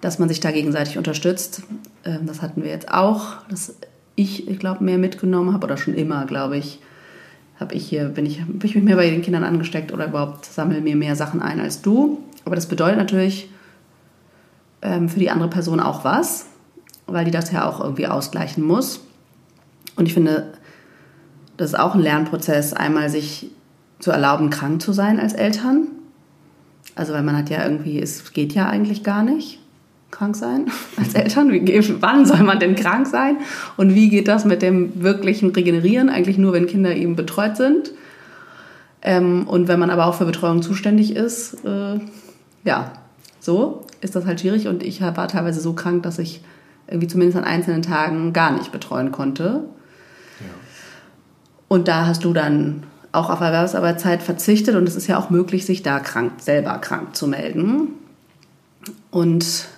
dass 0.00 0.18
man 0.18 0.28
sich 0.28 0.40
da 0.40 0.50
gegenseitig 0.50 0.98
unterstützt. 0.98 1.62
Ähm, 2.04 2.26
das 2.26 2.42
hatten 2.42 2.62
wir 2.62 2.70
jetzt 2.70 2.92
auch, 2.92 3.36
dass 3.48 3.76
ich, 4.14 4.48
ich 4.48 4.58
glaube, 4.58 4.84
mehr 4.84 4.98
mitgenommen 4.98 5.52
habe 5.52 5.66
oder 5.66 5.76
schon 5.76 5.94
immer, 5.94 6.26
glaube 6.26 6.56
ich, 6.56 6.80
habe 7.58 7.74
ich 7.74 7.88
hier, 7.88 8.06
bin 8.06 8.26
ich, 8.26 8.44
bin 8.44 8.60
ich 8.64 8.74
mich 8.74 8.84
mehr 8.84 8.96
bei 8.96 9.08
den 9.08 9.22
Kindern 9.22 9.44
angesteckt 9.44 9.92
oder 9.92 10.06
überhaupt 10.06 10.44
sammle 10.44 10.80
mir 10.80 10.96
mehr 10.96 11.16
Sachen 11.16 11.40
ein 11.40 11.60
als 11.60 11.82
du. 11.82 12.18
Aber 12.44 12.56
das 12.56 12.66
bedeutet 12.66 12.98
natürlich 12.98 13.50
ähm, 14.82 15.08
für 15.08 15.20
die 15.20 15.30
andere 15.30 15.48
Person 15.48 15.80
auch 15.80 16.04
was, 16.04 16.46
weil 17.06 17.24
die 17.24 17.30
das 17.30 17.52
ja 17.52 17.68
auch 17.68 17.80
irgendwie 17.80 18.08
ausgleichen 18.08 18.64
muss. 18.64 19.00
Und 19.96 20.06
ich 20.06 20.14
finde, 20.14 20.52
das 21.56 21.70
ist 21.70 21.78
auch 21.78 21.94
ein 21.94 22.00
Lernprozess, 22.00 22.72
einmal 22.72 23.08
sich 23.08 23.50
zu 24.00 24.10
erlauben, 24.10 24.50
krank 24.50 24.82
zu 24.82 24.92
sein 24.92 25.20
als 25.20 25.32
Eltern. 25.32 25.88
Also 26.94 27.12
weil 27.12 27.22
man 27.22 27.36
hat 27.36 27.48
ja 27.48 27.64
irgendwie, 27.64 28.00
es 28.00 28.32
geht 28.32 28.52
ja 28.52 28.68
eigentlich 28.68 29.04
gar 29.04 29.22
nicht 29.22 29.61
krank 30.12 30.36
sein 30.36 30.66
als 30.96 31.14
Eltern? 31.14 31.50
Wie, 31.50 32.00
wann 32.00 32.24
soll 32.24 32.44
man 32.44 32.60
denn 32.60 32.76
krank 32.76 33.08
sein? 33.08 33.38
Und 33.76 33.96
wie 33.96 34.08
geht 34.08 34.28
das 34.28 34.44
mit 34.44 34.62
dem 34.62 35.02
wirklichen 35.02 35.50
Regenerieren? 35.50 36.08
Eigentlich 36.08 36.38
nur, 36.38 36.52
wenn 36.52 36.68
Kinder 36.68 36.94
eben 36.94 37.16
betreut 37.16 37.56
sind. 37.56 37.90
Ähm, 39.02 39.48
und 39.48 39.66
wenn 39.66 39.80
man 39.80 39.90
aber 39.90 40.06
auch 40.06 40.14
für 40.14 40.24
Betreuung 40.24 40.62
zuständig 40.62 41.16
ist, 41.16 41.64
äh, 41.64 41.98
ja, 42.62 42.92
so 43.40 43.86
ist 44.00 44.14
das 44.14 44.24
halt 44.24 44.40
schwierig 44.40 44.68
und 44.68 44.84
ich 44.84 45.00
war 45.00 45.26
teilweise 45.26 45.60
so 45.60 45.72
krank, 45.72 46.04
dass 46.04 46.20
ich 46.20 46.42
irgendwie 46.86 47.08
zumindest 47.08 47.38
an 47.38 47.44
einzelnen 47.44 47.82
Tagen 47.82 48.32
gar 48.32 48.52
nicht 48.52 48.70
betreuen 48.70 49.10
konnte. 49.10 49.64
Ja. 50.38 50.46
Und 51.66 51.88
da 51.88 52.06
hast 52.06 52.22
du 52.22 52.32
dann 52.32 52.84
auch 53.10 53.30
auf 53.30 53.40
Erwerbsarbeitszeit 53.40 54.22
verzichtet 54.22 54.74
und 54.76 54.88
es 54.88 54.96
ist 54.96 55.06
ja 55.06 55.18
auch 55.18 55.30
möglich, 55.30 55.66
sich 55.66 55.82
da 55.82 55.98
krank, 56.00 56.32
selber 56.38 56.78
krank 56.78 57.16
zu 57.16 57.26
melden. 57.26 57.88
Und 59.10 59.68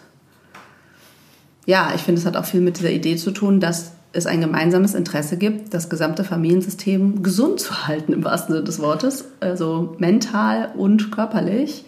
ja, 1.66 1.92
ich 1.94 2.02
finde, 2.02 2.20
es 2.20 2.26
hat 2.26 2.36
auch 2.36 2.44
viel 2.44 2.60
mit 2.60 2.78
dieser 2.78 2.90
Idee 2.90 3.16
zu 3.16 3.30
tun, 3.30 3.60
dass 3.60 3.92
es 4.12 4.26
ein 4.26 4.40
gemeinsames 4.40 4.94
Interesse 4.94 5.36
gibt, 5.36 5.74
das 5.74 5.90
gesamte 5.90 6.22
Familiensystem 6.24 7.22
gesund 7.22 7.60
zu 7.60 7.86
halten, 7.86 8.12
im 8.12 8.24
wahrsten 8.24 8.54
Sinne 8.54 8.64
des 8.64 8.80
Wortes, 8.80 9.24
also 9.40 9.96
mental 9.98 10.70
und 10.76 11.10
körperlich 11.10 11.84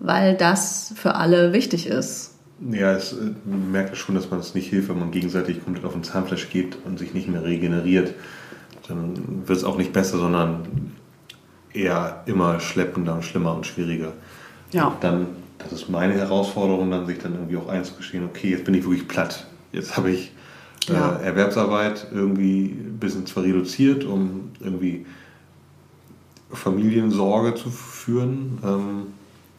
weil 0.00 0.36
das 0.36 0.92
für 0.96 1.14
alle 1.14 1.52
wichtig 1.52 1.86
ist. 1.86 2.34
Ja, 2.70 2.92
es, 2.92 3.12
äh, 3.12 3.32
man 3.44 3.70
merkt 3.70 3.96
schon, 3.96 4.14
dass 4.14 4.30
man 4.30 4.40
es 4.40 4.54
nicht 4.54 4.68
hilft, 4.68 4.88
wenn 4.88 4.98
man 4.98 5.10
gegenseitig 5.10 5.62
komplett 5.62 5.84
auf 5.84 5.92
den 5.92 6.02
Zahnfleisch 6.02 6.50
geht 6.50 6.78
und 6.84 6.98
sich 6.98 7.14
nicht 7.14 7.28
mehr 7.28 7.44
regeneriert. 7.44 8.14
Dann 8.88 9.46
wird 9.46 9.58
es 9.58 9.64
auch 9.64 9.76
nicht 9.76 9.92
besser, 9.92 10.18
sondern 10.18 10.92
eher 11.72 12.22
immer 12.26 12.58
schleppender 12.60 13.14
und 13.14 13.24
schlimmer 13.24 13.54
und 13.54 13.66
schwieriger. 13.66 14.12
Ja. 14.72 14.88
Und 14.88 15.04
dann, 15.04 15.26
das 15.58 15.72
ist 15.72 15.88
meine 15.88 16.14
Herausforderung, 16.14 16.90
dann 16.90 17.06
sich 17.06 17.18
dann 17.18 17.34
irgendwie 17.34 17.56
auch 17.56 17.68
einzugestehen, 17.68 18.24
okay, 18.24 18.50
jetzt 18.50 18.64
bin 18.64 18.74
ich 18.74 18.84
wirklich 18.84 19.08
platt. 19.08 19.46
Jetzt 19.72 19.96
habe 19.96 20.10
ich 20.10 20.32
äh, 20.88 20.94
ja. 20.94 21.16
Erwerbsarbeit 21.16 22.08
irgendwie 22.12 22.66
ein 22.66 22.98
bisschen 22.98 23.26
zwar 23.26 23.44
reduziert, 23.44 24.04
um 24.04 24.52
irgendwie 24.60 25.04
Familiensorge 26.52 27.54
zu 27.54 27.70
führen. 27.70 28.58
Ähm, 28.64 29.06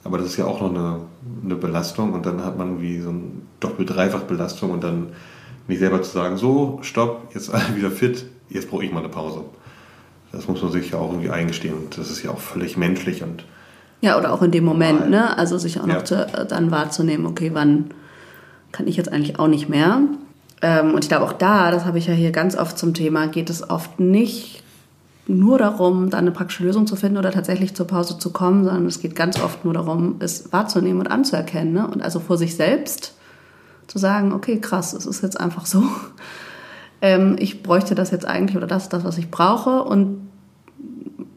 Aber 0.04 0.18
das 0.18 0.28
ist 0.28 0.38
ja 0.38 0.46
auch 0.46 0.62
noch 0.62 0.70
eine, 0.70 1.02
eine 1.44 1.56
Belastung 1.56 2.14
und 2.14 2.26
dann 2.26 2.44
hat 2.44 2.58
man 2.58 2.82
wie 2.82 3.00
so 3.02 3.10
eine 3.10 3.24
Doppel-Dreifach-Belastung 3.60 4.72
und 4.72 4.84
dann 4.84 5.08
mich 5.68 5.80
selber 5.80 6.02
zu 6.02 6.12
sagen, 6.12 6.38
so, 6.38 6.80
stopp, 6.82 7.30
jetzt 7.34 7.50
alle 7.54 7.76
wieder 7.76 7.92
fit, 7.92 8.26
jetzt 8.50 8.70
brauche 8.70 8.86
ich 8.86 8.92
mal 8.92 9.00
eine 9.00 9.10
Pause. 9.10 9.44
Das 10.32 10.48
muss 10.48 10.62
man 10.62 10.72
sich 10.72 10.92
ja 10.92 11.00
auch 11.00 11.12
irgendwie 11.12 11.32
eingestehen 11.32 11.74
und 11.74 11.98
das 11.98 12.10
ist 12.10 12.24
ja 12.24 12.32
auch 12.32 12.40
völlig 12.40 12.78
menschlich 12.78 13.24
und 13.24 13.44
ja, 14.02 14.18
oder 14.18 14.34
auch 14.34 14.42
in 14.42 14.52
dem 14.52 14.64
Moment, 14.64 15.10
ne? 15.10 15.38
Also 15.38 15.58
sich 15.58 15.80
auch 15.80 15.86
noch 15.86 15.96
ja. 15.96 16.06
zu, 16.06 16.16
äh, 16.16 16.46
dann 16.46 16.72
wahrzunehmen, 16.72 17.26
okay, 17.26 17.52
wann 17.54 17.92
kann 18.72 18.88
ich 18.88 18.98
jetzt 18.98 19.12
eigentlich 19.12 19.40
auch 19.40 19.48
nicht 19.48 19.70
mehr. 19.70 20.02
Ähm, 20.62 20.94
und 20.94 21.04
ich 21.04 21.10
glaube 21.10 21.26
auch 21.26 21.34
da, 21.34 21.72
das 21.72 21.86
habe 21.86 21.98
ich 21.98 22.08
ja 22.08 22.14
hier 22.14 22.32
ganz 22.32 22.56
oft 22.56 22.78
zum 22.78 22.94
Thema, 22.94 23.28
geht 23.28 23.50
es 23.50 23.70
oft 23.70 24.00
nicht 24.00 24.64
nur 25.28 25.60
darum, 25.60 26.10
dann 26.10 26.22
eine 26.22 26.32
praktische 26.32 26.64
Lösung 26.64 26.88
zu 26.88 26.96
finden 26.96 27.18
oder 27.18 27.32
tatsächlich 27.32 27.76
zur 27.76 27.86
Pause 27.86 28.18
zu 28.18 28.32
kommen, 28.32 28.64
sondern 28.64 28.88
es 28.88 29.00
geht 29.00 29.16
ganz 29.16 29.40
oft 29.40 29.64
nur 29.64 29.76
darum, 29.76 30.16
es 30.20 30.52
wahrzunehmen 30.52 31.00
und 31.00 31.08
anzuerkennen. 31.08 31.74
Ne? 31.74 31.88
Und 31.88 32.02
also 32.02 32.20
vor 32.20 32.38
sich 32.38 32.56
selbst 32.56 33.14
zu 33.86 34.00
sagen, 34.00 34.34
okay, 34.34 34.60
krass, 34.60 34.94
es 34.94 35.06
ist 35.06 35.22
jetzt 35.24 35.40
einfach 35.40 35.66
so. 35.66 35.84
Ähm, 37.02 37.38
ich 37.40 37.64
bräuchte 37.64 37.96
das 37.96 38.12
jetzt 38.12 38.26
eigentlich 38.26 38.58
oder 38.58 38.68
das 38.68 38.90
das, 38.90 39.06
was 39.06 39.18
ich 39.18 39.32
brauche. 39.32 39.84
Und 39.86 40.30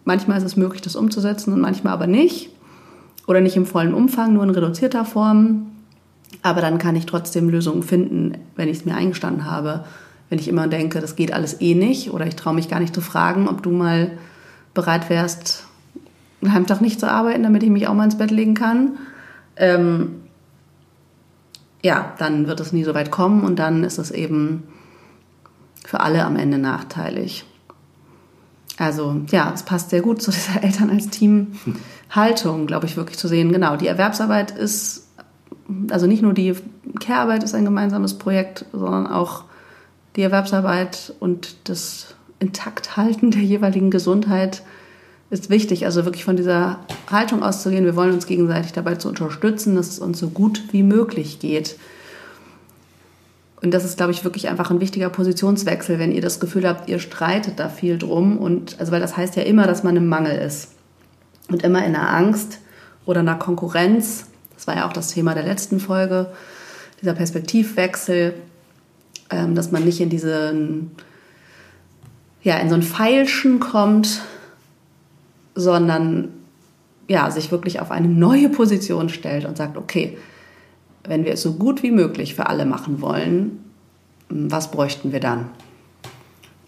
manchmal 0.05 0.39
ist 0.39 0.43
es 0.43 0.57
möglich, 0.57 0.83
das 0.83 0.97
umzusetzen 0.97 1.53
und 1.53 1.61
manchmal 1.61 1.93
aber 1.93 2.09
nicht. 2.09 2.51
Oder 3.27 3.41
nicht 3.41 3.57
im 3.57 3.67
vollen 3.67 3.95
Umfang, 3.95 4.35
nur 4.35 4.45
in 4.45 4.51
reduzierter 4.51 5.05
Form. 5.05 5.67
Aber 6.43 6.61
dann 6.61 6.79
kann 6.79 6.97
ich 6.97 7.07
trotzdem 7.07 7.49
Lösungen 7.49 7.83
finden, 7.83 8.37
wenn 8.57 8.69
ich 8.69 8.79
es 8.79 8.85
mir 8.85 8.95
eingestanden 8.95 9.45
habe. 9.45 9.85
Wenn 10.29 10.39
ich 10.39 10.49
immer 10.49 10.67
denke, 10.67 11.01
das 11.01 11.15
geht 11.15 11.33
alles 11.33 11.61
eh 11.61 11.75
nicht 11.75 12.11
oder 12.11 12.27
ich 12.27 12.37
traue 12.37 12.55
mich 12.55 12.69
gar 12.69 12.81
nicht 12.81 12.95
zu 12.95 13.01
fragen, 13.01 13.49
ob 13.49 13.63
du 13.63 13.71
mal 13.71 14.13
bereit 14.75 15.11
wärst, 15.11 15.67
einen 16.41 16.53
halben 16.53 16.67
Tag 16.67 16.81
nicht 16.81 16.99
zu 16.99 17.11
arbeiten, 17.11 17.43
damit 17.43 17.63
ich 17.63 17.71
mich 17.71 17.87
auch 17.87 17.95
mal 17.95 18.05
ins 18.05 18.19
Bett 18.19 18.31
legen 18.31 18.55
kann. 18.55 18.99
Ähm, 19.57 20.23
ja, 21.83 22.15
dann 22.19 22.47
wird 22.47 22.61
es 22.61 22.73
nie 22.73 22.85
so 22.85 22.95
weit 22.95 23.11
kommen 23.11 23.45
und 23.45 23.59
dann 23.59 23.85
ist 23.85 23.99
es 23.99 24.11
eben 24.11 24.63
für 25.85 26.01
alle 26.01 26.25
am 26.25 26.37
Ende 26.37 26.59
nachteilig. 26.59 27.45
Also 28.83 29.21
ja, 29.31 29.53
es 29.55 29.63
passt 29.63 29.91
sehr 29.91 30.03
gut 30.03 30.21
zu 30.21 30.31
dieser 30.31 30.63
Eltern 30.63 30.91
als 30.91 31.09
Team-Haltung, 31.09 32.67
glaube 32.67 32.87
ich, 32.87 32.97
wirklich 32.97 33.19
zu 33.19 33.29
sehen. 33.29 33.53
Genau, 33.53 33.77
die 33.77 33.87
Erwerbsarbeit 33.87 34.51
ist 34.51 35.03
also 35.91 36.07
nicht 36.07 36.23
nur 36.23 36.33
die 36.33 36.55
Care-Arbeit 37.01 37.43
ist 37.43 37.55
ein 37.55 37.65
gemeinsames 37.65 38.15
Projekt, 38.15 38.67
sondern 38.73 39.07
auch 39.07 39.45
die 40.17 40.23
Erwerbsarbeit 40.23 41.15
und 41.21 41.57
das 41.65 42.15
Intakthalten 42.39 43.31
der 43.31 43.43
jeweiligen 43.43 43.91
Gesundheit 43.91 44.63
ist 45.31 45.49
wichtig. 45.49 45.87
Also 45.87 46.05
wirklich 46.05 46.25
von 46.25 46.37
dieser 46.37 46.81
Haltung 47.11 47.43
auszugehen, 47.43 47.85
wir 47.85 47.97
wollen 47.97 48.13
uns 48.13 48.27
gegenseitig 48.27 48.73
dabei 48.73 48.97
zu 48.97 49.09
unterstützen, 49.09 49.77
dass 49.77 49.89
es 49.89 49.99
uns 49.99 50.19
so 50.19 50.29
gut 50.29 50.63
wie 50.73 50.83
möglich 50.83 51.39
geht. 51.39 51.77
Und 53.63 53.73
das 53.73 53.85
ist, 53.85 53.97
glaube 53.97 54.13
ich, 54.13 54.25
wirklich 54.25 54.49
einfach 54.49 54.71
ein 54.71 54.81
wichtiger 54.81 55.09
Positionswechsel, 55.09 55.99
wenn 55.99 56.13
ihr 56.13 56.21
das 56.21 56.41
Gefühl 56.41 56.69
habt, 56.69 56.89
ihr 56.89 56.99
streitet 56.99 57.61
da 57.61 57.69
viel 57.69 57.97
drum. 57.97 58.39
Und 58.39 58.81
also 58.81 58.91
weil 58.93 59.01
das 59.01 59.17
heißt 59.17 59.37
ja 59.37 59.43
immer, 59.43 59.67
dass 59.67 59.85
man 59.85 59.97
im 59.97 60.09
Mangel 60.09 60.37
ist. 60.37 60.73
Und 61.49 61.63
immer 61.63 61.85
in 61.85 61.95
einer 61.95 62.11
Angst 62.11 62.59
oder 63.07 63.21
einer 63.21 63.37
Konkurrenz 63.37 64.27
das 64.63 64.69
war 64.69 64.77
ja 64.77 64.89
auch 64.89 64.93
das 64.93 65.09
Thema 65.09 65.35
der 65.35 65.43
letzten 65.43 65.81
Folge, 65.81 66.29
dieser 67.01 67.15
Perspektivwechsel, 67.15 68.35
ähm, 69.29 69.57
dass 69.57 69.73
man 69.73 69.85
nicht 69.85 70.01
in 70.01 70.09
diesen, 70.09 70.93
ja, 72.45 72.59
in 72.59 72.69
so 72.69 72.77
ein 72.77 72.85
Feilschen 72.85 73.59
kommt, 73.59 74.21
sondern 75.57 76.29
ja, 77.09 77.29
sich 77.33 77.51
wirklich 77.51 77.81
auf 77.81 77.91
eine 77.91 78.07
neue 78.07 78.51
Position 78.51 79.09
stellt 79.09 79.47
und 79.47 79.57
sagt, 79.57 79.77
okay, 79.77 80.17
wenn 81.05 81.25
wir 81.25 81.33
es 81.33 81.43
so 81.43 81.55
gut 81.55 81.83
wie 81.83 81.91
möglich 81.91 82.35
für 82.35 82.47
alle 82.47 82.65
machen 82.65 83.01
wollen, 83.01 83.65
was 84.29 84.71
bräuchten 84.71 85.13
wir 85.13 85.21
dann? 85.21 85.51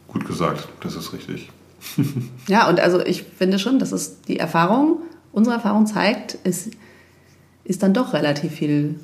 Gut 0.08 0.26
gesagt, 0.26 0.68
das 0.80 0.96
ist 0.96 1.12
richtig. 1.12 1.50
ja, 2.48 2.68
und 2.68 2.80
also 2.80 3.00
ich 3.04 3.22
finde 3.22 3.58
schon, 3.58 3.78
dass 3.78 3.92
es 3.92 4.22
die 4.22 4.38
Erfahrung, 4.38 4.98
unsere 5.32 5.56
Erfahrung 5.56 5.86
zeigt, 5.86 6.34
ist 6.44 6.70
ist 7.64 7.82
dann 7.82 7.94
doch 7.94 8.12
relativ 8.12 8.52
viel 8.52 9.00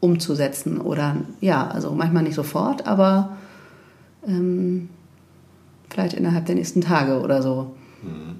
umzusetzen. 0.00 0.80
Oder 0.80 1.16
ja, 1.40 1.66
also 1.68 1.92
manchmal 1.92 2.22
nicht 2.22 2.34
sofort, 2.34 2.86
aber 2.86 3.36
ähm, 4.26 4.88
vielleicht 5.90 6.14
innerhalb 6.14 6.46
der 6.46 6.54
nächsten 6.56 6.80
Tage 6.80 7.20
oder 7.20 7.42
so. 7.42 7.74
Mhm. 8.02 8.36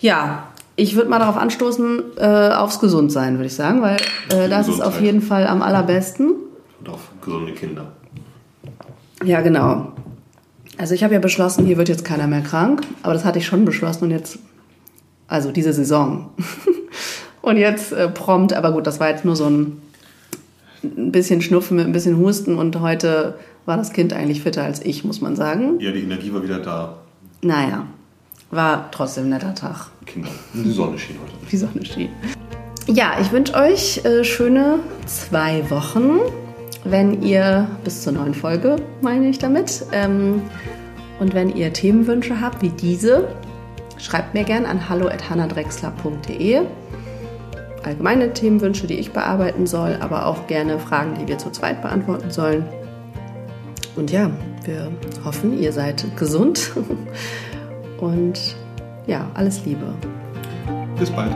Ja, 0.00 0.47
ich 0.78 0.94
würde 0.94 1.10
mal 1.10 1.18
darauf 1.18 1.36
anstoßen, 1.36 2.02
äh, 2.18 2.50
aufs 2.52 2.78
Gesundsein, 2.78 3.34
würde 3.34 3.46
ich 3.46 3.54
sagen, 3.54 3.82
weil 3.82 3.96
äh, 4.30 4.48
das 4.48 4.68
ist 4.68 4.80
auf 4.80 5.00
jeden 5.00 5.20
Fall 5.20 5.46
am 5.48 5.60
allerbesten. 5.60 6.34
Und 6.78 6.88
auf 6.88 7.10
gesunde 7.20 7.52
Kinder. 7.52 7.92
Ja, 9.24 9.40
genau. 9.40 9.92
Also 10.78 10.94
ich 10.94 11.02
habe 11.02 11.12
ja 11.14 11.20
beschlossen, 11.20 11.66
hier 11.66 11.76
wird 11.78 11.88
jetzt 11.88 12.04
keiner 12.04 12.28
mehr 12.28 12.42
krank, 12.42 12.82
aber 13.02 13.12
das 13.12 13.24
hatte 13.24 13.40
ich 13.40 13.46
schon 13.46 13.64
beschlossen 13.64 14.04
und 14.04 14.10
jetzt, 14.12 14.38
also 15.26 15.50
diese 15.50 15.72
Saison. 15.72 16.30
Und 17.40 17.56
jetzt 17.56 17.92
äh, 17.92 18.08
prompt, 18.08 18.52
aber 18.52 18.72
gut, 18.72 18.86
das 18.86 19.00
war 19.00 19.08
jetzt 19.08 19.24
nur 19.24 19.34
so 19.34 19.46
ein, 19.46 19.80
ein 20.82 21.12
bisschen 21.12 21.40
Schnupfen 21.40 21.78
mit 21.78 21.86
ein 21.86 21.92
bisschen 21.92 22.18
Husten 22.18 22.58
und 22.58 22.78
heute 22.80 23.38
war 23.64 23.78
das 23.78 23.92
Kind 23.92 24.12
eigentlich 24.12 24.42
fitter 24.42 24.64
als 24.64 24.84
ich, 24.84 25.02
muss 25.02 25.22
man 25.22 25.34
sagen. 25.34 25.78
Ja, 25.80 25.92
die 25.92 26.02
Energie 26.02 26.34
war 26.34 26.42
wieder 26.42 26.58
da. 26.58 26.98
Naja, 27.40 27.86
war 28.50 28.90
trotzdem 28.90 29.24
ein 29.24 29.30
netter 29.30 29.54
Tag. 29.54 29.88
Kinder, 30.06 30.28
die 30.54 30.70
Sonne 30.70 30.98
schien 30.98 31.16
heute. 31.22 31.32
Die 31.50 31.56
Sonne 31.56 31.84
schien. 31.84 32.10
Ja, 32.86 33.18
ich 33.20 33.30
wünsche 33.32 33.54
euch 33.54 34.04
äh, 34.04 34.24
schöne 34.24 34.78
zwei 35.06 35.68
Wochen, 35.70 36.20
wenn 36.84 37.22
ihr 37.22 37.68
bis 37.84 38.02
zur 38.02 38.14
neuen 38.14 38.34
Folge, 38.34 38.76
meine 39.02 39.28
ich 39.28 39.38
damit. 39.38 39.84
Ähm, 39.92 40.42
und 41.20 41.34
wenn 41.34 41.54
ihr 41.54 41.72
Themenwünsche 41.72 42.40
habt 42.40 42.62
wie 42.62 42.70
diese, 42.70 43.28
schreibt 43.98 44.32
mir 44.34 44.44
gerne 44.44 44.68
an 44.68 44.88
hallo.hannadrexler.de 44.88 46.62
allgemeine 47.84 48.32
Themenwünsche, 48.32 48.86
die 48.86 48.98
ich 48.98 49.12
bearbeiten 49.12 49.66
soll, 49.66 49.96
aber 50.00 50.26
auch 50.26 50.46
gerne 50.46 50.78
Fragen, 50.78 51.14
die 51.20 51.28
wir 51.28 51.38
zu 51.38 51.50
zweit 51.50 51.82
beantworten 51.82 52.30
sollen. 52.30 52.64
Und 53.96 54.10
ja, 54.10 54.30
wir 54.64 54.92
hoffen, 55.24 55.60
ihr 55.60 55.72
seid 55.72 56.04
gesund 56.16 56.72
und 57.98 58.56
ja, 59.06 59.26
alles 59.34 59.64
Liebe. 59.64 59.94
Bis 60.98 61.10
bald. 61.10 61.34